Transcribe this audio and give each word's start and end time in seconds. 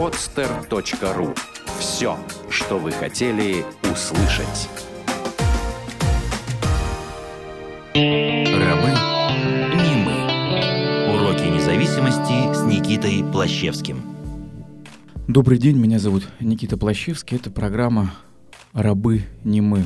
podster.ru 0.00 1.36
Все, 1.78 2.18
что 2.48 2.78
вы 2.78 2.90
хотели 2.90 3.66
услышать. 3.82 4.70
Рабы 7.92 8.88
не 9.76 9.94
мы. 10.02 11.12
Уроки 11.12 11.42
независимости 11.54 12.50
с 12.54 12.64
Никитой 12.64 13.22
Плащевским. 13.30 14.02
Добрый 15.28 15.58
день, 15.58 15.76
меня 15.76 15.98
зовут 15.98 16.26
Никита 16.40 16.78
Плащевский. 16.78 17.36
Это 17.36 17.50
программа 17.50 18.14
«Рабы 18.72 19.24
не 19.44 19.60
мы». 19.60 19.84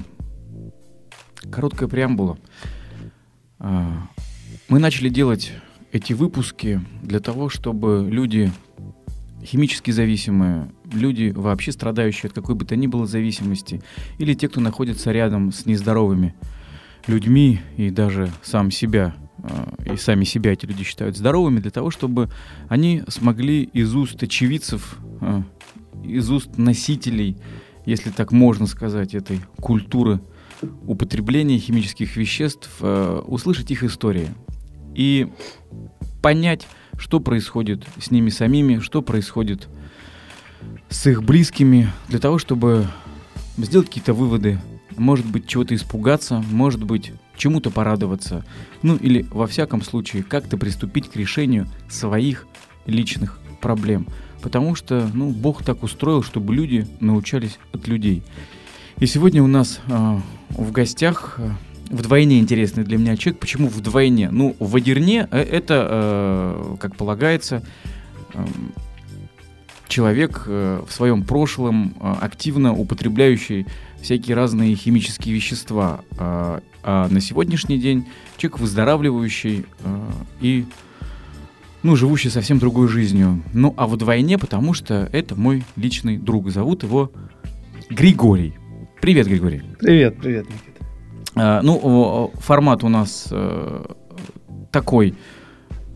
Короткая 1.50 1.88
преамбула. 1.88 2.38
А, 3.58 4.06
мы 4.68 4.78
начали 4.78 5.08
делать 5.08 5.50
эти 5.90 6.12
выпуски 6.12 6.80
для 7.02 7.18
того, 7.18 7.48
чтобы 7.48 8.06
люди 8.08 8.52
химически 9.44 9.90
зависимые, 9.90 10.70
люди, 10.92 11.32
вообще 11.34 11.72
страдающие 11.72 12.28
от 12.28 12.34
какой 12.34 12.54
бы 12.54 12.64
то 12.64 12.76
ни 12.76 12.86
было 12.86 13.06
зависимости, 13.06 13.82
или 14.18 14.34
те, 14.34 14.48
кто 14.48 14.60
находится 14.60 15.12
рядом 15.12 15.52
с 15.52 15.66
нездоровыми 15.66 16.34
людьми 17.06 17.60
и 17.76 17.90
даже 17.90 18.30
сам 18.42 18.70
себя, 18.70 19.14
э, 19.38 19.92
и 19.94 19.96
сами 19.96 20.24
себя 20.24 20.52
эти 20.52 20.66
люди 20.66 20.84
считают 20.84 21.16
здоровыми, 21.16 21.60
для 21.60 21.70
того, 21.70 21.90
чтобы 21.90 22.30
они 22.68 23.02
смогли 23.08 23.62
из 23.62 23.94
уст 23.94 24.22
очевидцев, 24.22 24.96
э, 25.20 25.42
из 26.04 26.30
уст 26.30 26.56
носителей, 26.56 27.36
если 27.86 28.10
так 28.10 28.32
можно 28.32 28.66
сказать, 28.66 29.14
этой 29.14 29.40
культуры 29.56 30.20
употребления 30.86 31.58
химических 31.58 32.16
веществ, 32.16 32.70
э, 32.80 33.22
услышать 33.26 33.70
их 33.70 33.82
истории. 33.82 34.28
И 34.94 35.28
понять, 36.22 36.66
что 36.98 37.20
происходит 37.20 37.84
с 38.00 38.10
ними 38.10 38.30
самими, 38.30 38.78
что 38.78 39.02
происходит 39.02 39.68
с 40.88 41.06
их 41.06 41.22
близкими, 41.22 41.90
для 42.08 42.18
того, 42.18 42.38
чтобы 42.38 42.86
сделать 43.56 43.88
какие-то 43.88 44.14
выводы, 44.14 44.60
может 44.96 45.26
быть, 45.26 45.46
чего-то 45.46 45.74
испугаться, 45.74 46.42
может 46.50 46.84
быть, 46.84 47.12
чему-то 47.36 47.70
порадоваться, 47.70 48.44
ну 48.82 48.96
или, 48.96 49.26
во 49.30 49.46
всяком 49.46 49.82
случае, 49.82 50.22
как-то 50.22 50.56
приступить 50.56 51.08
к 51.10 51.16
решению 51.16 51.68
своих 51.88 52.46
личных 52.86 53.40
проблем. 53.60 54.06
Потому 54.42 54.74
что, 54.74 55.10
ну, 55.14 55.30
Бог 55.30 55.64
так 55.64 55.82
устроил, 55.82 56.22
чтобы 56.22 56.54
люди 56.54 56.86
научались 57.00 57.58
от 57.72 57.88
людей. 57.88 58.22
И 58.98 59.06
сегодня 59.06 59.42
у 59.42 59.46
нас 59.46 59.80
э, 59.86 60.18
в 60.50 60.70
гостях 60.70 61.36
э, 61.38 61.50
вдвойне 61.90 62.38
интересный 62.38 62.84
для 62.84 62.98
меня 62.98 63.16
человек. 63.16 63.40
Почему 63.40 63.68
вдвойне? 63.68 64.30
Ну, 64.30 64.56
в 64.58 64.76
Адерне 64.76 65.28
э, 65.30 65.40
это, 65.40 65.88
э, 65.90 66.76
как 66.80 66.96
полагается, 66.96 67.62
э, 68.32 68.44
человек 69.88 70.44
э, 70.46 70.82
в 70.86 70.92
своем 70.92 71.22
прошлом 71.22 71.94
активно 72.00 72.72
употребляющий 72.74 73.66
всякие 74.02 74.36
разные 74.36 74.74
химические 74.74 75.34
вещества. 75.34 76.00
А, 76.18 76.60
а 76.82 77.08
на 77.08 77.20
сегодняшний 77.20 77.78
день 77.78 78.06
человек 78.36 78.60
выздоравливающий 78.60 79.64
и 80.40 80.66
ну, 81.82 81.96
живущий 81.96 82.30
совсем 82.30 82.58
другой 82.58 82.88
жизнью. 82.88 83.42
Ну, 83.52 83.72
а 83.76 83.86
вдвойне, 83.86 84.38
потому 84.38 84.74
что 84.74 85.08
это 85.12 85.36
мой 85.36 85.64
личный 85.76 86.16
друг. 86.16 86.50
Зовут 86.50 86.82
его 86.82 87.12
Григорий. 87.90 88.54
Привет, 89.00 89.26
Григорий. 89.26 89.62
Привет, 89.78 90.16
привет, 90.18 90.46
Никита. 90.48 90.73
А, 91.36 91.62
ну, 91.62 92.32
формат 92.34 92.84
у 92.84 92.88
нас 92.88 93.28
э, 93.30 93.84
такой. 94.70 95.14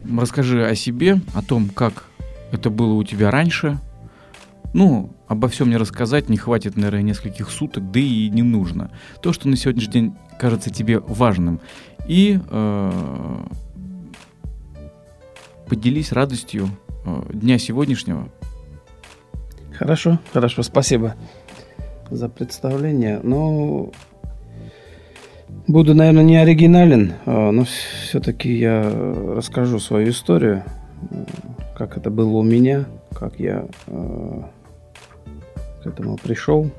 Расскажи 0.04 0.64
о 0.64 0.74
себе, 0.74 1.20
о 1.34 1.42
том, 1.42 1.68
как 1.68 2.04
это 2.52 2.70
было 2.70 2.94
у 2.94 3.04
тебя 3.04 3.30
раньше. 3.30 3.78
Ну, 4.74 5.10
обо 5.26 5.48
всем 5.48 5.70
не 5.70 5.76
рассказать 5.76 6.28
не 6.28 6.36
хватит, 6.36 6.76
наверное, 6.76 7.02
нескольких 7.02 7.50
суток, 7.50 7.90
да 7.90 8.00
и 8.00 8.28
не 8.28 8.42
нужно. 8.42 8.90
То, 9.22 9.32
что 9.32 9.48
на 9.48 9.56
сегодняшний 9.56 9.92
день 9.92 10.14
кажется 10.38 10.70
тебе 10.70 10.98
важным. 11.00 11.60
И 12.06 12.38
э, 12.48 13.40
поделись 15.68 16.12
радостью 16.12 16.68
э, 17.04 17.22
дня 17.32 17.58
сегодняшнего. 17.58 18.28
Хорошо, 19.72 20.18
хорошо, 20.32 20.62
спасибо 20.62 21.14
за 22.10 22.28
представление. 22.28 23.20
Ну, 23.22 23.92
Буду, 25.68 25.94
наверное, 25.94 26.22
не 26.22 26.38
оригинален, 26.38 27.12
а, 27.26 27.50
но 27.50 27.66
все-таки 27.66 28.50
я 28.54 28.90
расскажу 28.90 29.78
свою 29.78 30.08
историю, 30.08 30.64
как 31.76 31.98
это 31.98 32.08
было 32.08 32.38
у 32.38 32.42
меня, 32.42 32.86
как 33.14 33.38
я 33.38 33.66
а, 33.86 34.50
к 35.82 35.86
этому 35.86 36.16
пришел. 36.16 36.70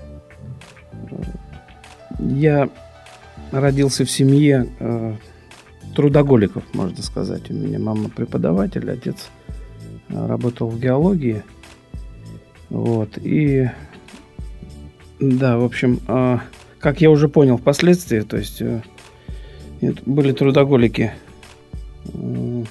Я 2.20 2.68
родился 3.52 4.06
в 4.06 4.10
семье 4.10 4.68
а, 4.80 5.16
трудоголиков, 5.96 6.64
можно 6.74 7.04
сказать. 7.04 7.52
У 7.52 7.54
меня 7.54 7.78
мама 7.78 8.10
преподаватель, 8.10 8.90
отец 8.90 9.30
работал 10.10 10.68
в 10.68 10.80
геологии. 10.80 11.44
Вот. 12.72 13.20
И 13.20 13.70
да, 15.20 15.60
в 15.60 15.64
общем, 15.64 16.00
как 16.79 17.01
я 17.01 17.12
уже 17.12 17.28
понял 17.28 17.57
впоследствии, 17.57 18.22
то 18.22 18.38
есть 18.38 18.62
э, 18.62 18.81
были 20.06 20.31
трудоголики. 20.31 21.13
Э, 22.13 22.63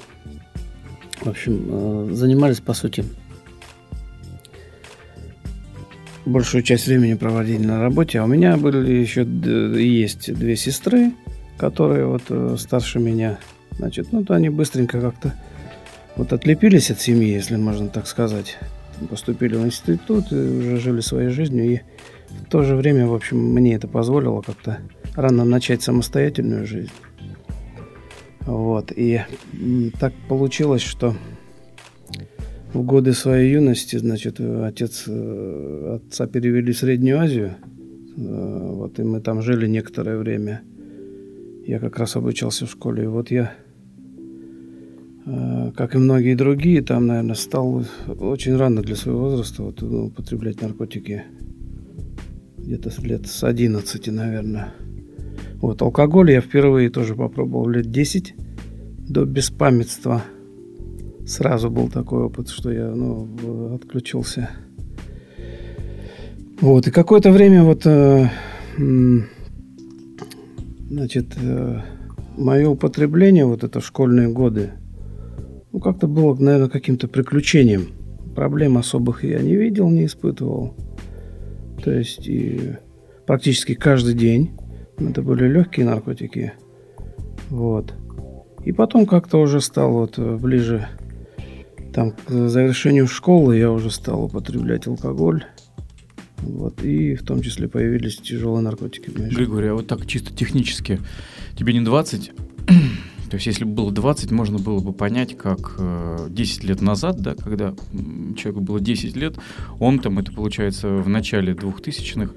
в 1.20 1.28
общем, 1.28 1.64
э, 1.68 2.14
занимались, 2.14 2.60
по 2.60 2.72
сути, 2.72 3.04
большую 6.24 6.62
часть 6.62 6.86
времени 6.86 7.14
проводили 7.14 7.64
на 7.64 7.80
работе. 7.80 8.20
А 8.20 8.24
у 8.24 8.26
меня 8.26 8.56
были 8.56 8.90
еще 8.92 9.22
есть 9.24 10.32
две 10.32 10.56
сестры, 10.56 11.12
которые 11.58 12.06
вот 12.06 12.60
старше 12.60 12.98
меня. 12.98 13.38
Значит, 13.72 14.12
ну, 14.12 14.24
то 14.24 14.34
они 14.34 14.48
быстренько 14.48 15.00
как-то 15.00 15.34
вот 16.16 16.32
отлепились 16.32 16.90
от 16.90 17.00
семьи, 17.00 17.32
если 17.32 17.56
можно 17.56 17.88
так 17.88 18.06
сказать. 18.06 18.58
Поступили 19.08 19.54
в 19.54 19.64
институт 19.64 20.32
уже 20.32 20.78
жили 20.78 21.00
своей 21.00 21.28
жизнью. 21.28 21.64
И 21.74 21.80
в 22.30 22.50
то 22.50 22.62
же 22.62 22.76
время, 22.76 23.06
в 23.06 23.14
общем, 23.14 23.38
мне 23.38 23.74
это 23.74 23.88
позволило 23.88 24.40
как-то 24.40 24.78
рано 25.14 25.44
начать 25.44 25.82
самостоятельную 25.82 26.66
жизнь. 26.66 26.92
Вот. 28.40 28.92
И 28.96 29.20
так 30.00 30.14
получилось, 30.28 30.80
что 30.80 31.14
в 32.72 32.82
годы 32.82 33.12
своей 33.12 33.52
юности, 33.52 33.96
значит, 33.96 34.40
отец, 34.40 35.04
э, 35.06 35.96
отца 35.96 36.26
перевели 36.26 36.72
в 36.72 36.78
Среднюю 36.78 37.20
Азию. 37.20 37.56
Э, 38.16 38.70
вот, 38.72 38.98
и 38.98 39.02
мы 39.02 39.20
там 39.20 39.42
жили 39.42 39.66
некоторое 39.66 40.16
время. 40.16 40.62
Я 41.66 41.78
как 41.78 41.98
раз 41.98 42.16
обучался 42.16 42.66
в 42.66 42.70
школе. 42.70 43.04
И 43.04 43.06
вот 43.06 43.30
я, 43.30 43.52
э, 45.26 45.72
как 45.76 45.94
и 45.94 45.98
многие 45.98 46.34
другие, 46.34 46.82
там, 46.82 47.06
наверное, 47.06 47.34
стал 47.34 47.84
очень 48.06 48.56
рано 48.56 48.82
для 48.82 48.96
своего 48.96 49.20
возраста 49.20 49.62
вот, 49.62 49.82
ну, 49.82 50.06
употреблять 50.06 50.62
наркотики 50.62 51.24
где-то 52.68 52.90
лет 53.00 53.26
с 53.26 53.44
11, 53.44 54.08
наверное. 54.08 54.74
Вот, 55.54 55.80
алкоголь 55.80 56.32
я 56.32 56.42
впервые 56.42 56.90
тоже 56.90 57.14
попробовал 57.14 57.66
лет 57.66 57.90
10 57.90 58.34
до 59.08 59.24
беспамятства. 59.24 60.22
Сразу 61.26 61.70
был 61.70 61.88
такой 61.88 62.24
опыт, 62.24 62.50
что 62.50 62.70
я 62.70 62.90
ну, 62.90 63.74
отключился. 63.74 64.50
Вот, 66.60 66.86
и 66.86 66.90
какое-то 66.90 67.32
время 67.32 67.64
вот, 67.64 67.86
э, 67.86 68.28
значит, 70.90 71.38
э, 71.40 71.80
мое 72.36 72.68
употребление, 72.68 73.46
вот 73.46 73.64
это 73.64 73.80
школьные 73.80 74.28
годы, 74.28 74.72
ну, 75.72 75.80
как-то 75.80 76.06
было, 76.06 76.34
наверное, 76.34 76.68
каким-то 76.68 77.08
приключением. 77.08 77.86
Проблем 78.34 78.76
особых 78.76 79.24
я 79.24 79.38
не 79.38 79.56
видел, 79.56 79.88
не 79.88 80.04
испытывал. 80.04 80.74
То 81.82 81.92
есть 81.92 82.26
и 82.26 82.76
практически 83.26 83.74
каждый 83.74 84.14
день. 84.14 84.52
Это 84.98 85.22
были 85.22 85.46
легкие 85.46 85.86
наркотики. 85.86 86.54
Вот. 87.50 87.94
И 88.64 88.72
потом 88.72 89.06
как-то 89.06 89.38
уже 89.38 89.60
стал 89.60 89.92
вот 89.92 90.18
ближе 90.18 90.88
там 91.94 92.12
к 92.12 92.48
завершению 92.48 93.06
школы 93.06 93.56
я 93.56 93.70
уже 93.70 93.90
стал 93.90 94.24
употреблять 94.24 94.86
алкоголь. 94.86 95.44
Вот, 96.38 96.84
и 96.84 97.14
в 97.16 97.24
том 97.24 97.42
числе 97.42 97.68
появились 97.68 98.18
тяжелые 98.18 98.62
наркотики. 98.62 99.10
Григорий, 99.10 99.68
а 99.68 99.74
вот 99.74 99.88
так 99.88 100.06
чисто 100.06 100.32
технически, 100.32 101.00
тебе 101.56 101.72
не 101.72 101.80
20, 101.80 102.32
то 103.28 103.34
есть, 103.36 103.46
если 103.46 103.64
бы 103.64 103.72
было 103.72 103.92
20, 103.92 104.30
можно 104.30 104.58
было 104.58 104.80
бы 104.80 104.92
понять, 104.92 105.36
как 105.36 105.74
э, 105.78 106.28
10 106.30 106.64
лет 106.64 106.80
назад, 106.80 107.20
да, 107.20 107.34
когда 107.34 107.74
человеку 108.36 108.60
было 108.60 108.80
10 108.80 109.16
лет, 109.16 109.38
он 109.78 109.98
там, 109.98 110.18
это 110.18 110.32
получается 110.32 110.88
в 110.88 111.08
начале 111.08 111.52
2000-х, 111.52 112.32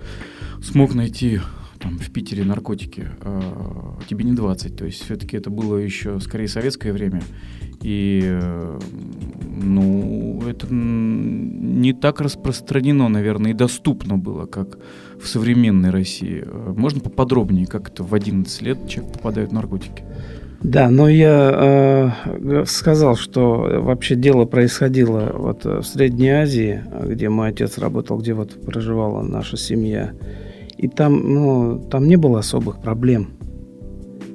смог 0.62 0.94
найти 0.94 1.40
там 1.80 1.98
в 1.98 2.12
Питере 2.12 2.44
наркотики, 2.44 3.08
а 3.22 3.98
тебе 4.08 4.24
не 4.26 4.34
20. 4.34 4.76
То 4.76 4.86
есть 4.86 5.04
все-таки 5.04 5.38
это 5.38 5.50
было 5.50 5.78
еще 5.78 6.20
скорее 6.20 6.48
советское 6.48 6.94
время. 6.94 7.22
И, 7.82 8.22
э, 8.24 8.80
ну, 9.50 10.44
это 10.48 10.68
не 10.70 11.94
так 11.94 12.22
распространено, 12.22 13.08
наверное, 13.08 13.52
и 13.52 13.56
доступно 13.56 14.18
было, 14.18 14.46
как 14.46 14.78
в 15.20 15.28
современной 15.28 15.90
России. 15.90 16.46
Можно 16.76 17.00
поподробнее, 17.00 17.66
как 17.66 17.90
это 17.90 18.04
в 18.04 18.14
11 18.14 18.62
лет 18.62 18.88
человек 18.88 19.14
попадает 19.14 19.50
в 19.50 19.54
наркотики? 19.54 20.04
Да, 20.64 20.90
но 20.90 21.10
я 21.10 22.14
э, 22.24 22.66
сказал, 22.68 23.16
что 23.16 23.82
вообще 23.82 24.16
дело 24.16 24.46
происходило 24.46 25.32
вот 25.34 25.66
в 25.66 25.84
Средней 25.84 26.30
Азии, 26.30 26.84
где 27.04 27.30
мой 27.30 27.50
отец 27.50 27.80
работал, 27.80 28.20
где 28.20 28.34
вот 28.34 28.62
проживала 28.62 29.24
наша 29.24 29.58
семья. 29.58 30.12
И 30.78 30.88
там, 30.88 31.34
ну, 31.34 31.80
там 31.90 32.08
не 32.08 32.16
было 32.16 32.40
особых 32.40 32.80
проблем. 32.80 33.30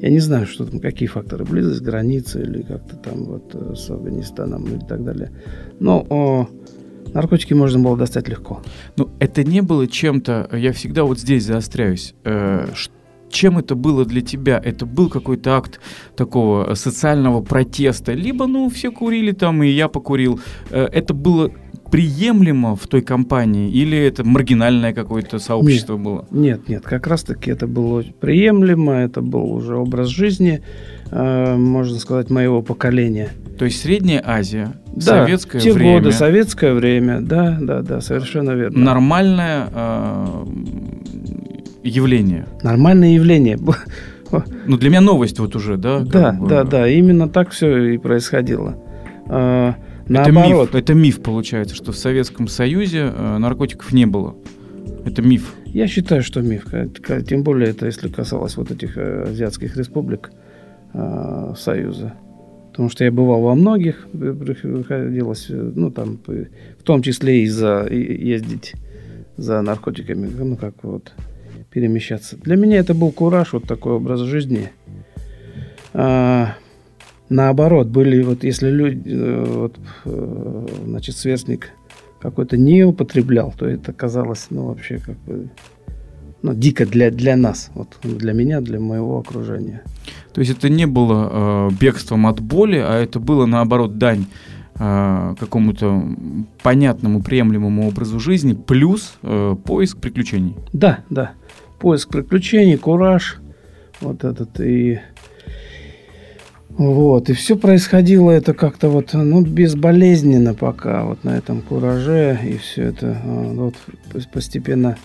Я 0.01 0.11
не 0.11 0.19
знаю, 0.19 0.47
что 0.47 0.67
там, 0.67 0.81
какие 0.81 1.09
факторы, 1.09 1.45
близость 1.45 1.81
границы 1.81 2.43
или 2.43 2.63
как-то 2.63 2.97
там 2.97 3.25
вот 3.25 3.55
э, 3.55 3.75
с 3.75 3.89
Афганистаном 3.89 4.65
и 4.65 4.85
так 4.85 5.05
далее. 5.05 5.31
Но 5.81 6.07
о, 6.11 6.49
наркотики 7.15 7.55
можно 7.55 7.79
было 7.79 7.97
достать 7.97 8.29
легко. 8.29 8.63
Ну, 8.97 9.11
это 9.21 9.43
не 9.43 9.63
было 9.63 9.87
чем-то, 9.87 10.51
я 10.53 10.73
всегда 10.73 11.05
вот 11.05 11.19
здесь 11.19 11.45
заостряюсь, 11.45 12.15
э, 12.25 12.67
чем 13.31 13.59
это 13.59 13.75
было 13.75 14.05
для 14.05 14.21
тебя? 14.21 14.61
Это 14.65 14.87
был 14.87 15.09
какой-то 15.09 15.57
акт 15.57 15.81
такого 16.17 16.75
социального 16.75 17.43
протеста? 17.43 18.13
Либо, 18.13 18.47
ну, 18.47 18.69
все 18.71 18.91
курили 18.91 19.33
там, 19.33 19.63
и 19.63 19.69
я 19.69 19.89
покурил. 19.89 20.41
Э, 20.71 20.87
это 20.93 21.15
было 21.15 21.51
приемлемо 21.91 22.77
в 22.77 22.87
той 22.89 23.01
компании 23.01 23.71
или 23.71 23.97
это 23.97 24.25
маргинальное 24.25 24.93
какое-то 24.93 25.39
сообщество 25.39 25.95
нет, 25.95 26.03
было? 26.03 26.27
Нет, 26.31 26.69
нет, 26.69 26.83
как 26.85 27.07
раз-таки 27.07 27.51
это 27.51 27.67
было 27.67 28.03
приемлемо, 28.21 28.95
это 28.95 29.21
был 29.21 29.53
уже 29.53 29.77
образ 29.77 30.09
жизни, 30.09 30.63
э, 31.11 31.57
можно 31.57 31.99
сказать, 31.99 32.31
моего 32.31 32.63
поколения. 32.63 33.31
То 33.59 33.65
есть 33.65 33.81
Средняя 33.81 34.23
Азия, 34.25 34.73
да, 34.95 35.25
советское 35.25 35.61
те 35.61 35.73
время. 35.73 35.99
годы, 35.99 36.13
советское 36.13 36.75
время, 36.75 37.21
да, 37.21 37.57
да, 37.61 37.83
да, 37.83 38.01
совершенно 38.01 38.51
верно. 38.51 38.79
Нормальное 38.79 39.69
э, 39.73 40.45
явление. 41.87 42.47
Нормальное 42.63 43.15
явление. 43.15 43.59
Ну, 44.67 44.77
для 44.77 44.91
меня 44.91 45.01
новость 45.01 45.39
вот 45.39 45.55
уже, 45.55 45.77
да? 45.77 46.01
Да, 46.01 46.33
бы. 46.33 46.49
да, 46.49 46.65
да, 46.65 46.89
именно 46.89 47.29
так 47.29 47.51
все 47.51 47.95
и 47.95 47.99
происходило. 47.99 48.77
Э, 49.29 49.75
Наоборот. 50.09 50.71
Это 50.71 50.75
миф, 50.75 50.75
это 50.75 50.95
миф 50.95 51.23
получается, 51.23 51.75
что 51.75 51.93
в 51.93 51.97
Советском 51.97 52.49
Союзе 52.49 53.13
э, 53.15 53.39
наркотиков 53.39 53.93
не 53.93 54.07
было. 54.07 54.37
Это 55.05 55.23
миф. 55.23 55.55
Я 55.67 55.87
считаю, 55.87 56.23
что 56.23 56.43
миф. 56.43 56.67
Тем 57.29 57.43
более 57.43 57.71
это 57.71 57.87
если 57.87 58.09
касалось 58.09 58.57
вот 58.57 58.71
этих 58.71 58.97
э, 58.97 59.25
азиатских 59.29 59.77
республик 59.77 60.31
э, 60.93 61.55
Союза. 61.57 62.15
Потому 62.71 62.91
что 62.91 63.05
я 63.05 63.11
бывал 63.11 63.41
во 63.41 63.55
многих, 63.55 64.07
приходилось, 64.13 65.47
ну 65.49 65.91
там, 65.91 66.19
в 66.27 66.83
том 66.83 67.03
числе 67.03 67.43
и 67.43 67.47
за 67.47 67.87
и 67.89 68.29
ездить 68.29 68.75
за 69.39 69.63
наркотиками, 69.63 70.29
ну 70.39 70.57
как 70.57 70.75
вот 70.83 71.13
перемещаться. 71.77 72.39
Для 72.39 72.57
меня 72.57 72.79
это 72.79 72.95
был 72.95 73.13
кураж, 73.13 73.53
вот 73.53 73.65
такой 73.65 73.93
образ 73.93 74.21
жизни. 74.21 74.71
А, 75.93 76.55
наоборот, 77.29 77.89
были 77.89 78.23
вот 78.23 78.45
если 78.45 78.71
люди, 78.71 79.03
э, 79.05 79.45
вот, 79.47 79.77
э, 80.07 80.67
значит, 80.87 81.17
сверстник 81.17 81.73
какой-то 82.19 82.57
не 82.57 82.83
употреблял, 82.85 83.53
то 83.59 83.69
это 83.69 83.93
казалось, 83.93 84.47
ну, 84.49 84.69
вообще 84.69 85.01
как 85.05 85.19
бы 85.27 85.51
ну, 86.41 86.55
дико 86.55 86.87
для, 86.87 87.11
для 87.11 87.37
нас, 87.37 87.71
вот 87.75 87.99
для 88.03 88.33
меня, 88.33 88.63
для 88.63 88.81
моего 88.81 89.19
окружения. 89.19 89.83
То 90.33 90.41
есть 90.41 90.53
это 90.53 90.71
не 90.71 90.87
было 90.87 91.29
э, 91.31 91.71
бегством 91.79 92.27
от 92.27 92.41
боли, 92.41 92.79
а 92.79 92.95
это 92.95 93.21
было 93.21 93.45
наоборот 93.45 93.99
дань 93.99 94.25
э, 94.77 95.35
какому-то 95.39 96.03
понятному, 96.63 97.23
приемлемому 97.23 97.87
образу 97.87 98.19
жизни, 98.19 98.55
плюс 98.55 99.19
э, 99.23 99.57
поиск 99.63 99.99
приключений. 99.99 100.57
Да, 100.73 101.01
да. 101.11 101.33
Поиск 101.79 102.09
приключений, 102.11 102.77
кураж, 102.77 103.39
вот 104.01 104.25
этот 104.25 104.61
и 104.61 105.01
вот, 106.79 107.31
и 107.31 107.33
все 107.33 107.57
происходило 107.57 108.31
это 108.31 108.53
как-то 108.53 108.91
вот, 108.91 109.15
ну, 109.15 109.41
безболезненно 109.41 110.53
пока, 110.53 111.05
вот 111.05 111.25
на 111.25 111.39
этом 111.39 111.63
кураже, 111.63 112.39
и 112.45 112.59
все 112.59 112.85
это 112.85 113.19
а, 113.25 113.53
вот 113.55 113.75
постепенно, 114.31 114.99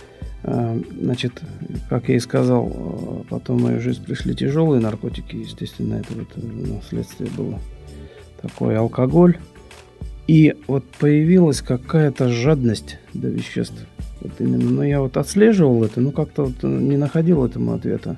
а, 0.44 0.78
значит, 1.00 1.42
как 1.90 2.10
я 2.10 2.18
и 2.18 2.20
сказал, 2.20 2.70
а, 2.74 3.24
потом 3.30 3.58
в 3.58 3.62
мою 3.64 3.80
жизнь 3.80 4.04
пришли 4.04 4.36
тяжелые 4.36 4.82
наркотики, 4.82 5.38
естественно, 5.38 5.96
это 5.96 6.14
вот 6.14 6.28
ну, 6.36 6.82
следствие 6.90 7.30
было 7.38 7.58
такой 8.42 8.78
алкоголь. 8.78 9.38
И 10.28 10.56
вот 10.68 10.86
появилась 11.00 11.62
какая-то 11.62 12.30
жадность 12.30 12.98
до 13.14 13.28
веществ. 13.28 13.86
Вот 14.22 14.32
именно, 14.40 14.70
но 14.70 14.84
я 14.84 15.02
вот 15.02 15.18
отслеживал 15.18 15.84
это, 15.84 16.00
но 16.00 16.12
как-то 16.12 16.46
вот 16.46 16.64
не 16.64 16.98
находил 16.98 17.44
этому 17.44 17.74
ответа. 17.74 18.18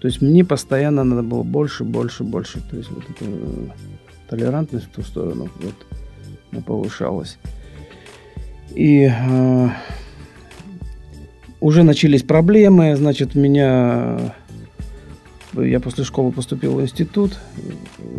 То 0.00 0.08
есть 0.08 0.22
мне 0.22 0.44
постоянно 0.44 1.04
надо 1.04 1.22
было 1.22 1.42
больше, 1.42 1.84
больше, 1.84 2.24
больше. 2.24 2.60
То 2.70 2.76
есть 2.76 2.90
вот 2.90 3.04
эта 3.04 3.24
э, 3.24 3.68
толерантность 4.28 4.86
в 4.86 4.90
ту 4.90 5.02
сторону 5.02 5.48
вот, 5.60 6.64
повышалась. 6.64 7.38
И 8.74 9.10
э, 9.12 9.68
уже 11.60 11.82
начались 11.82 12.22
проблемы. 12.22 12.96
Значит, 12.96 13.34
меня 13.34 14.34
я 15.54 15.80
после 15.80 16.04
школы 16.04 16.32
поступил 16.32 16.74
в 16.74 16.82
институт. 16.82 17.38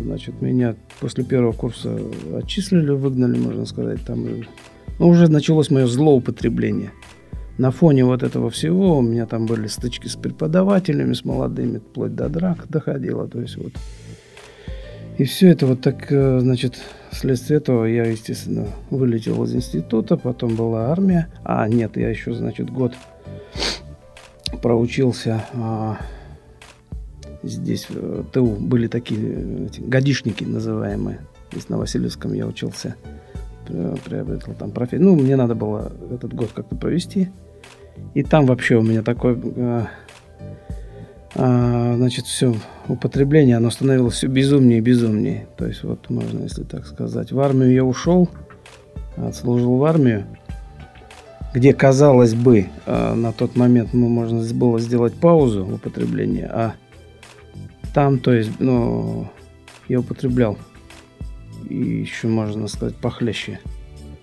Значит, 0.04 0.40
меня 0.40 0.76
после 1.00 1.24
первого 1.24 1.52
курса 1.52 1.98
отчислили, 2.34 2.90
выгнали, 2.90 3.38
можно 3.38 3.66
сказать. 3.66 4.00
Там, 4.06 4.26
ну, 4.98 5.08
уже 5.08 5.28
началось 5.28 5.70
мое 5.70 5.86
злоупотребление 5.86 6.92
на 7.58 7.70
фоне 7.70 8.04
вот 8.04 8.22
этого 8.22 8.50
всего 8.50 8.98
у 8.98 9.02
меня 9.02 9.26
там 9.26 9.46
были 9.46 9.66
стычки 9.68 10.08
с 10.08 10.16
преподавателями, 10.16 11.12
с 11.14 11.24
молодыми, 11.24 11.78
вплоть 11.78 12.14
до 12.14 12.28
драк 12.28 12.66
доходило. 12.68 13.28
То 13.28 13.40
есть 13.40 13.56
вот. 13.56 13.72
И 15.18 15.24
все 15.24 15.50
это 15.50 15.66
вот 15.66 15.80
так, 15.80 16.10
э, 16.10 16.40
значит, 16.40 16.74
вследствие 17.12 17.58
этого 17.58 17.84
я, 17.84 18.04
естественно, 18.06 18.66
вылетел 18.90 19.44
из 19.44 19.54
института, 19.54 20.16
потом 20.16 20.56
была 20.56 20.90
армия. 20.90 21.28
А, 21.44 21.68
нет, 21.68 21.96
я 21.96 22.10
еще, 22.10 22.34
значит, 22.34 22.68
год 22.70 22.94
проучился 24.60 25.44
а, 25.52 25.98
здесь, 27.44 27.88
в 27.88 28.24
ТУ, 28.24 28.46
были 28.46 28.88
такие 28.88 29.66
эти, 29.66 29.80
годишники 29.80 30.42
называемые. 30.42 31.20
Здесь 31.52 31.68
на 31.68 31.78
Васильевском 31.78 32.32
я 32.32 32.46
учился 32.46 32.96
приобретал 33.66 34.54
там 34.54 34.70
профессию. 34.70 35.08
Ну, 35.08 35.16
мне 35.16 35.36
надо 35.36 35.54
было 35.54 35.92
этот 36.10 36.34
год 36.34 36.50
как-то 36.54 36.76
провести. 36.76 37.30
И 38.14 38.22
там 38.22 38.46
вообще 38.46 38.76
у 38.76 38.82
меня 38.82 39.02
такое, 39.02 39.38
э, 39.42 39.84
э, 41.34 41.94
значит, 41.96 42.26
все 42.26 42.54
употребление, 42.88 43.56
оно 43.56 43.70
становилось 43.70 44.14
все 44.14 44.28
безумнее 44.28 44.78
и 44.78 44.82
безумнее. 44.82 45.48
То 45.56 45.66
есть 45.66 45.82
вот 45.82 46.08
можно, 46.10 46.42
если 46.42 46.62
так 46.62 46.86
сказать. 46.86 47.32
В 47.32 47.40
армию 47.40 47.72
я 47.72 47.84
ушел, 47.84 48.28
отслужил 49.16 49.76
в 49.76 49.84
армию, 49.84 50.26
где, 51.52 51.72
казалось 51.72 52.34
бы, 52.34 52.66
э, 52.86 53.14
на 53.14 53.32
тот 53.32 53.56
момент 53.56 53.92
ну, 53.92 54.08
можно 54.08 54.42
было 54.54 54.78
сделать 54.78 55.14
паузу 55.14 55.64
в 55.64 55.74
употреблении, 55.74 56.42
а 56.42 56.74
там, 57.94 58.18
то 58.18 58.32
есть, 58.32 58.50
ну, 58.58 59.28
я 59.88 60.00
употреблял 60.00 60.58
и 61.68 61.76
еще, 61.76 62.28
можно 62.28 62.66
сказать, 62.68 62.96
похлеще. 62.96 63.60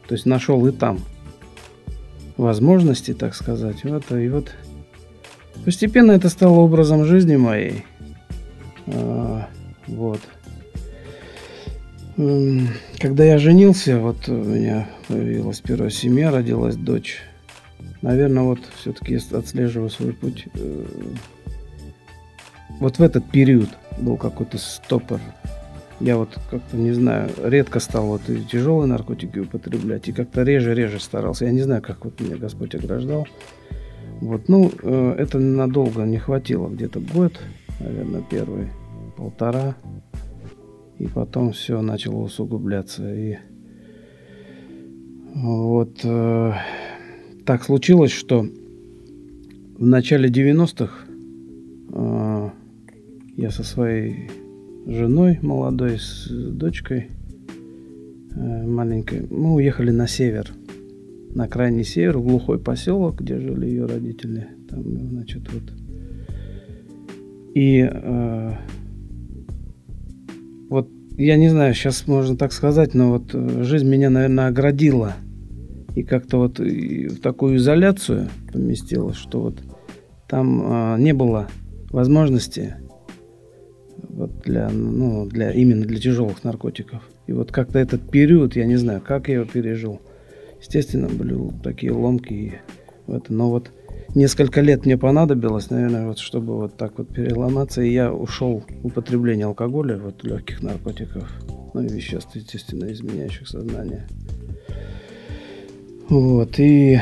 То 0.07 0.15
есть 0.15 0.25
нашел 0.25 0.65
и 0.67 0.71
там 0.71 0.99
возможности, 2.38 3.13
так 3.13 3.35
сказать. 3.35 3.83
Вот, 3.83 4.11
и 4.11 4.29
вот 4.29 4.51
постепенно 5.65 6.11
это 6.11 6.29
стало 6.29 6.59
образом 6.59 7.05
жизни 7.05 7.35
моей. 7.35 7.85
А, 8.88 9.47
вот. 9.88 10.19
Когда 13.00 13.23
я 13.23 13.38
женился, 13.38 14.00
вот 14.00 14.27
у 14.27 14.33
меня 14.33 14.88
появилась 15.07 15.61
первая 15.61 15.89
семья, 15.89 16.31
родилась 16.31 16.75
дочь. 16.75 17.19
Наверное, 18.01 18.43
вот 18.43 18.59
все-таки 18.79 19.19
отслеживаю 19.31 19.89
свой 19.89 20.13
путь. 20.13 20.47
Э, 20.55 20.85
вот 22.79 22.97
в 22.97 23.01
этот 23.01 23.29
период 23.29 23.69
был 24.00 24.17
какой-то 24.17 24.57
стопор 24.57 25.19
я 26.01 26.17
вот 26.17 26.38
как-то, 26.50 26.77
не 26.77 26.91
знаю, 26.91 27.29
редко 27.43 27.79
стал 27.79 28.08
вот 28.08 28.22
тяжелые 28.51 28.88
наркотики 28.88 29.39
употреблять, 29.39 30.08
и 30.08 30.12
как-то 30.12 30.43
реже-реже 30.43 31.00
старался. 31.00 31.46
Я 31.46 31.51
не 31.51 31.62
знаю, 31.62 31.81
как 31.81 32.03
вот 32.05 32.20
меня 32.20 32.38
Господь 32.38 32.75
ограждал. 32.75 33.27
Вот, 34.20 34.50
ну, 34.50 34.72
э, 34.81 35.15
это 35.17 35.39
надолго 35.39 36.03
не 36.03 36.17
хватило, 36.17 36.70
где-то 36.70 37.00
год, 37.00 37.39
наверное, 37.79 38.24
первый, 38.29 38.67
полтора, 39.17 39.75
и 41.00 41.08
потом 41.08 41.51
все 41.51 41.81
начало 41.81 42.17
усугубляться. 42.17 43.13
И 43.13 43.38
вот 45.34 46.01
э, 46.03 46.53
так 47.46 47.63
случилось, 47.63 48.12
что 48.12 48.46
в 49.77 49.86
начале 49.86 50.29
90-х 50.29 51.08
я 53.38 53.50
со 53.50 53.63
своей 53.63 54.29
женой 54.85 55.39
молодой, 55.41 56.00
с 56.00 56.27
дочкой 56.29 57.09
э, 58.35 58.65
маленькой, 58.65 59.27
мы 59.29 59.53
уехали 59.53 59.91
на 59.91 60.07
север, 60.07 60.51
на 61.33 61.47
крайний 61.47 61.83
север, 61.83 62.17
в 62.17 62.23
глухой 62.23 62.59
поселок, 62.59 63.21
где 63.21 63.39
жили 63.39 63.67
ее 63.67 63.85
родители. 63.85 64.47
Там, 64.69 64.83
значит, 65.09 65.41
вот. 65.51 65.63
И 67.53 67.89
э, 67.91 68.53
вот 70.69 70.89
я 71.17 71.38
не 71.38 71.50
знаю, 71.50 71.73
сейчас 71.73 72.07
можно 72.07 72.38
так 72.38 72.53
сказать, 72.53 72.93
но 72.93 73.11
вот 73.11 73.33
э, 73.33 73.63
жизнь 73.63 73.88
меня, 73.88 74.09
наверное, 74.09 74.47
оградила 74.47 75.13
и 75.95 76.03
как-то 76.03 76.38
вот 76.38 76.59
в 76.59 77.19
такую 77.19 77.57
изоляцию 77.57 78.29
поместила, 78.51 79.13
что 79.13 79.41
вот 79.41 79.61
там 80.29 80.95
э, 80.95 81.00
не 81.00 81.13
было 81.13 81.47
возможности 81.89 82.75
вот 84.21 84.41
для, 84.41 84.69
ну, 84.69 85.25
для, 85.25 85.51
именно 85.51 85.83
для 85.83 85.99
тяжелых 85.99 86.43
наркотиков. 86.43 87.01
И 87.25 87.33
вот 87.33 87.51
как-то 87.51 87.79
этот 87.79 88.09
период, 88.09 88.55
я 88.55 88.65
не 88.65 88.75
знаю, 88.75 89.01
как 89.01 89.27
я 89.27 89.35
его 89.35 89.45
пережил. 89.45 89.99
Естественно, 90.59 91.09
были 91.09 91.35
такие 91.63 91.91
ломки. 91.91 92.61
В 93.07 93.15
это, 93.15 93.33
но 93.33 93.49
вот 93.49 93.71
несколько 94.13 94.61
лет 94.61 94.85
мне 94.85 94.95
понадобилось, 94.95 95.71
наверное, 95.71 96.05
вот, 96.07 96.19
чтобы 96.19 96.55
вот 96.55 96.77
так 96.77 96.99
вот 96.99 97.07
переломаться. 97.07 97.81
И 97.81 97.91
я 97.91 98.13
ушел 98.13 98.63
в 98.83 98.85
употребление 98.85 99.47
алкоголя, 99.47 99.97
вот 99.97 100.23
легких 100.23 100.61
наркотиков, 100.61 101.27
ну 101.73 101.81
и 101.81 101.87
веществ, 101.87 102.35
естественно, 102.35 102.91
изменяющих 102.91 103.47
сознание. 103.47 104.07
Вот, 106.09 106.59
и 106.59 106.99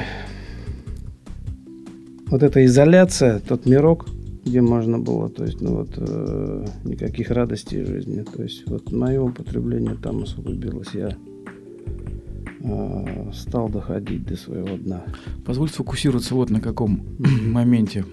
вот 2.27 2.43
эта 2.43 2.63
изоляция, 2.63 3.39
тот 3.39 3.65
мирок, 3.65 4.05
где 4.49 4.61
можно 4.61 4.99
было, 4.99 5.29
то 5.29 5.43
есть, 5.43 5.61
ну 5.61 5.75
вот, 5.75 5.93
э, 5.97 6.65
никаких 6.83 7.29
радостей 7.29 7.85
жизни. 7.85 8.23
То 8.23 8.43
есть, 8.43 8.67
вот 8.67 8.91
мое 8.91 9.21
употребление 9.21 9.95
там 9.95 10.23
освободилось. 10.23 10.89
Я 10.93 11.15
э, 12.61 13.31
стал 13.33 13.69
доходить 13.69 14.25
до 14.25 14.35
своего 14.35 14.75
дна. 14.77 15.03
Позволь 15.45 15.69
сфокусироваться 15.69 16.35
вот 16.35 16.49
на 16.49 16.61
каком 16.61 17.01
моменте. 17.19 18.05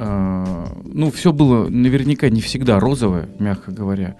Э, 0.00 0.66
ну, 0.84 1.10
все 1.10 1.32
было 1.32 1.68
наверняка 1.68 2.30
не 2.30 2.40
всегда 2.40 2.80
розовое, 2.80 3.28
мягко 3.38 3.70
говоря. 3.70 4.16